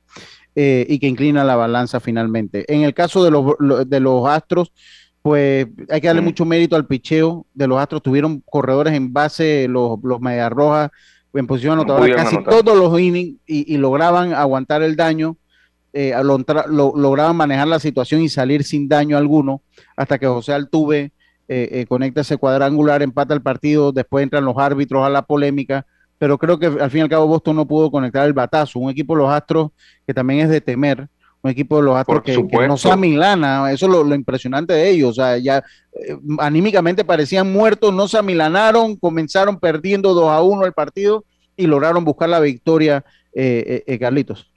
[0.55, 2.71] eh, y que inclinan la balanza finalmente.
[2.71, 4.73] En el caso de los, de los Astros,
[5.23, 6.25] pues hay que darle mm.
[6.25, 8.03] mucho mérito al picheo de los Astros.
[8.03, 10.91] Tuvieron corredores en base, los, los Rojas
[11.39, 15.37] en posición anotadora casi todos los innings y, lograban aguantar el daño.
[15.93, 19.63] Eh, lograban manejar la situación y salir sin daño alguno
[19.97, 21.13] hasta que José Altuve
[21.49, 25.87] eh, eh, conecta ese cuadrangular, empata el partido, después entran los árbitros a la polémica,
[26.19, 28.79] pero creo que al fin y al cabo Boston no pudo conectar el batazo.
[28.79, 29.71] Un equipo de los Astros
[30.07, 31.09] que también es de temer,
[31.49, 32.37] un equipo de los Astros que,
[32.67, 35.11] no se amilana, eso es lo, impresionante de ellos.
[35.11, 35.59] O sea, ya
[35.93, 41.25] eh, anímicamente parecían muertos, no se amilanaron, comenzaron perdiendo 2 a 1 el partido
[41.57, 43.05] y lograron buscar la victoria,
[44.01, 44.51] Carlitos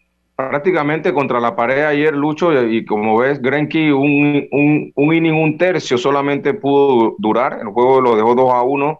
[0.49, 5.57] prácticamente contra la pared ayer, Lucho, y, como ves, Grenky un, un, un, inning, un
[5.57, 8.99] tercio solamente pudo durar, el juego lo dejó 2 a 1,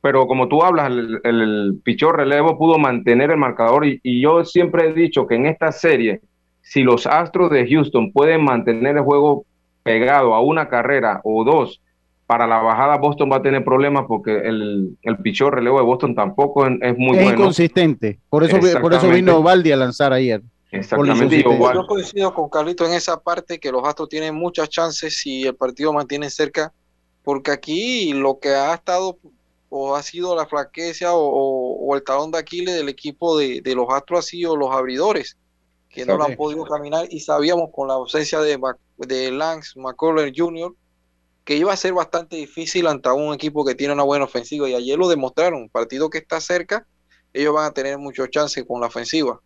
[0.00, 4.88] pero como tú hablas, el, el, pichón relevo pudo mantener el marcador y, yo siempre
[4.88, 6.20] he dicho que en esta serie,
[6.62, 9.44] si los Astros de Houston pueden mantener el juego
[9.82, 11.80] pegado a una carrera o dos,
[12.26, 16.14] para la bajada Boston va a tener problemas porque el, el pichón relevo de Boston
[16.14, 17.20] tampoco es, muy bueno.
[17.20, 20.40] Es inconsistente, por eso, por eso vino Valdi a lanzar ayer.
[20.70, 25.42] Exactamente Yo coincido con Carlito en esa parte que los Astros tienen muchas chances si
[25.42, 26.72] el partido mantiene cerca,
[27.22, 29.18] porque aquí lo que ha estado
[29.68, 34.20] o ha sido la flaqueza o, el talón de Aquiles del equipo de, los Astros
[34.20, 35.36] ha sido los abridores,
[35.92, 38.58] que no lo han podido caminar y sabíamos con la ausencia de,
[38.96, 40.74] de Lance McCullers Jr.
[41.44, 44.74] que iba a ser bastante difícil ante un equipo que tiene una buena ofensiva y
[44.74, 46.86] ayer lo demostraron, partido que está cerca,
[47.34, 49.38] ellos van a tener muchos chances con la ofensiva.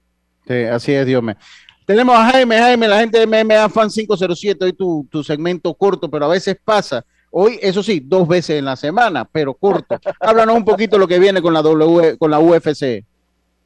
[0.47, 1.36] Sí, así es, Dios mío.
[1.84, 6.09] Tenemos a Jaime, Jaime, la gente de MMA Fan 507, hoy tu, tu segmento corto,
[6.09, 7.05] pero a veces pasa.
[7.30, 9.99] Hoy, eso sí, dos veces en la semana, pero corto.
[10.20, 13.05] Háblanos un poquito lo que viene con la W, con la UFC.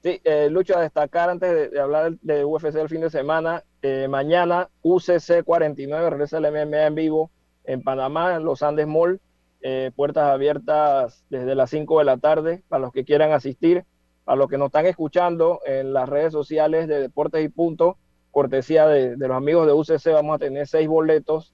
[0.02, 4.08] Sí, eh, Lucho, a destacar antes de, hablar de UFC el fin de semana, eh,
[4.08, 7.30] mañana UCC 49 regresa el MMA en vivo
[7.64, 9.20] en Panamá, en los Andes Mall,
[9.60, 13.84] eh, puertas abiertas desde las 5 de la tarde para los que quieran asistir
[14.24, 17.98] a los que nos están escuchando en las redes sociales de Deportes y Punto,
[18.30, 21.52] cortesía de, los amigos de UCC, vamos a tener seis boletos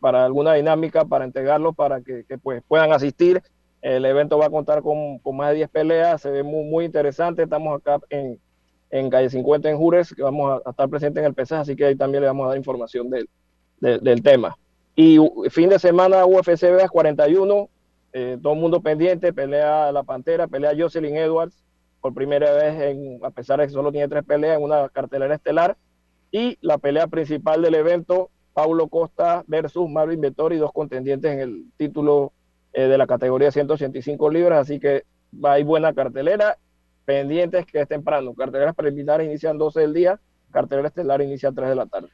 [0.00, 3.42] para alguna dinámica, para entregarlos, para que, pues, puedan asistir.
[3.82, 7.42] El evento va a contar con, más de 10 peleas, se ve muy, interesante.
[7.42, 8.38] Estamos acá en,
[8.90, 11.86] en calle 50 en Jures, que vamos a, estar presentes en el PC, así que
[11.86, 13.28] ahí también le vamos a dar información del,
[14.22, 14.56] tema.
[14.94, 15.18] Y
[15.50, 17.68] fin de semana UFC 41,
[18.12, 21.64] eh, todo el mundo pendiente, pelea la Pantera, pelea Jocelyn Edwards,
[22.00, 25.34] por primera vez, en, a pesar de que solo tiene tres peleas, en una cartelera
[25.34, 25.76] estelar.
[26.30, 31.64] Y la pelea principal del evento, Paulo Costa versus Marvin Vettori, dos contendientes en el
[31.76, 32.32] título
[32.72, 35.04] eh, de la categoría 185 libras, así que
[35.42, 36.56] hay buena cartelera,
[37.04, 38.34] pendientes que es temprano.
[38.34, 40.20] Carteleras preliminares inician 12 del día,
[40.50, 42.08] cartelera estelar inicia a 3 de la tarde.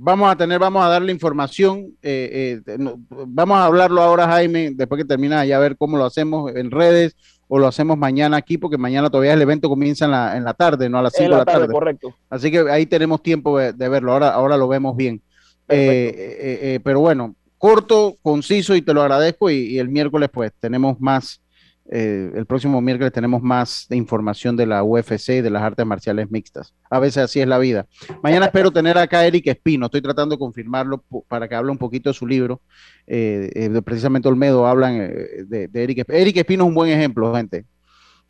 [0.00, 1.96] Vamos a tener, vamos a darle información.
[2.02, 2.78] Eh, eh,
[3.10, 6.70] vamos a hablarlo ahora, Jaime, después que termina ya a ver cómo lo hacemos en
[6.70, 7.16] redes
[7.48, 10.54] o lo hacemos mañana aquí, porque mañana todavía el evento comienza en la, en la
[10.54, 11.66] tarde, no a las 5 de la tarde.
[11.66, 12.14] Correcto.
[12.30, 14.12] Así que ahí tenemos tiempo de, verlo.
[14.12, 15.20] Ahora, ahora lo vemos bien.
[15.68, 19.50] Eh, pero bueno, corto, conciso y te lo agradezco.
[19.50, 21.42] y el miércoles, pues, tenemos más
[21.90, 25.86] eh, el próximo miércoles tenemos más de información de la UFC y de las artes
[25.86, 26.74] marciales mixtas.
[26.90, 27.86] A veces así es la vida.
[28.22, 29.86] Mañana espero tener acá a Eric Espino.
[29.86, 32.60] Estoy tratando de confirmarlo para que hable un poquito de su libro.
[33.06, 36.18] Eh, eh, precisamente Olmedo hablan de, Eric Espino.
[36.18, 37.64] Eric Espino es un buen ejemplo, gente.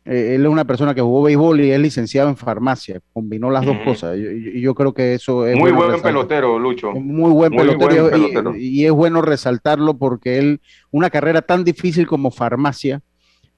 [0.09, 2.99] Él es una persona que jugó béisbol y es licenciado en farmacia.
[3.13, 4.17] Combinó las dos cosas.
[4.17, 5.55] Yo, creo que eso es.
[5.55, 6.93] Muy buen pelotero, Lucho.
[6.93, 8.55] Muy buen pelotero.
[8.55, 13.01] y es bueno resaltarlo porque él, una carrera tan difícil como farmacia,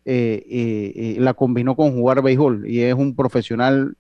[0.04, 3.96] la combinó con jugar béisbol y es un profesional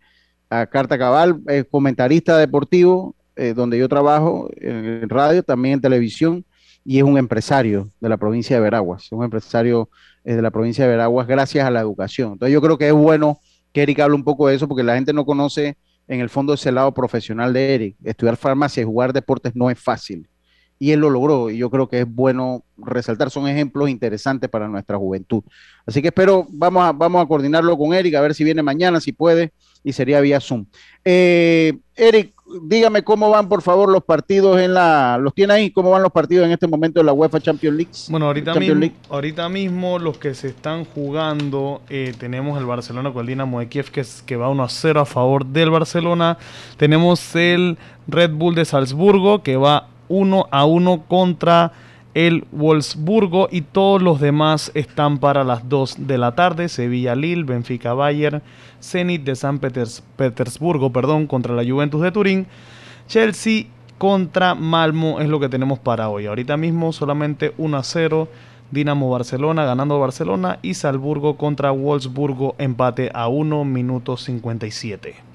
[0.49, 3.16] a carta cabal, comentarista deportivo,
[3.56, 6.45] donde yo trabajo en radio, también en televisión,
[6.84, 9.89] y es un empresario de la provincia de Veraguas, es un empresario
[10.24, 12.34] de la provincia de Veraguas gracias a la educación.
[12.34, 13.40] Entonces yo creo que es bueno
[13.72, 16.54] que Eric hable un poco de eso porque la gente no conoce en el fondo
[16.54, 17.96] ese lado profesional de Eric.
[18.04, 20.28] Estudiar farmacia y jugar deportes no es fácil.
[20.78, 24.68] Y él lo logró y yo creo que es bueno resaltar, son ejemplos interesantes para
[24.68, 25.44] nuestra juventud.
[25.86, 29.00] Así que espero, vamos a, vamos a coordinarlo con Eric, a ver si viene mañana,
[29.00, 29.54] si puede,
[29.84, 30.66] y sería vía Zoom.
[31.06, 35.18] Eh, Eric, dígame cómo van, por favor, los partidos en la.
[35.18, 35.72] ¿Los tiene ahí?
[35.72, 37.91] ¿Cómo van los partidos en este momento en la UEFA Champions League?
[38.10, 43.22] Bueno, ahorita, mismo, ahorita mismo los que se están jugando, eh, tenemos el Barcelona con
[43.22, 46.38] el Dinamo de Kiev, que, es, que va 1 a 0 a favor del Barcelona.
[46.78, 47.78] Tenemos el
[48.08, 51.72] Red Bull de Salzburgo, que va 1 a 1 contra
[52.14, 56.70] el Wolfsburgo y todos los demás están para las 2 de la tarde.
[56.70, 58.41] Sevilla Lille, Benfica Bayern,
[58.82, 62.48] Zenit de San Petersburgo, perdón, contra la Juventus de Turín.
[63.08, 63.66] Chelsea
[63.98, 66.26] contra Malmo es lo que tenemos para hoy.
[66.26, 68.28] Ahorita mismo solamente 1 a 0.
[68.72, 75.32] Dinamo Barcelona ganando Barcelona y Salzburgo contra Wolfsburgo empate a 1 minuto 57.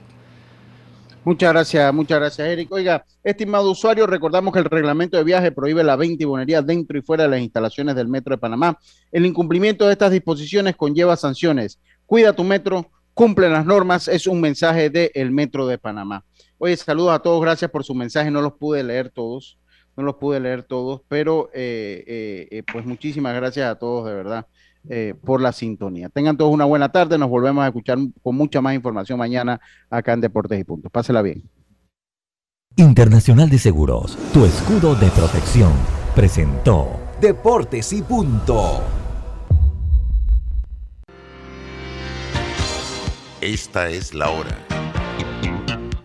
[1.26, 2.70] Muchas gracias, muchas gracias, Eric.
[2.70, 6.97] Oiga, estimado usuario, recordamos que el reglamento de viaje prohíbe la venta y bonería dentro
[6.97, 8.78] y fuera de las instalaciones del Metro de Panamá.
[9.11, 11.80] El incumplimiento de estas disposiciones conlleva sanciones.
[12.07, 16.22] Cuida tu metro, cumple las normas, es un mensaje del Metro de Panamá.
[16.58, 19.58] Oye, saludos a todos, gracias por su mensaje, no los pude leer todos,
[19.96, 24.14] no los pude leer todos, pero eh, eh, eh, pues muchísimas gracias a todos, de
[24.14, 24.46] verdad.
[25.24, 26.08] Por la sintonía.
[26.10, 29.60] Tengan todos una buena tarde, nos volvemos a escuchar con mucha más información mañana
[29.90, 30.92] acá en Deportes y Puntos.
[30.92, 31.42] Pásela bien.
[32.76, 35.72] Internacional de Seguros, tu escudo de protección,
[36.14, 39.05] presentó Deportes y Punto.
[43.43, 44.59] Esta es la hora.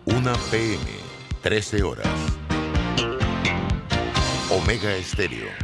[0.04, 0.84] Una PM,
[1.40, 2.06] 13 horas.
[4.50, 5.48] Omega Estéreo.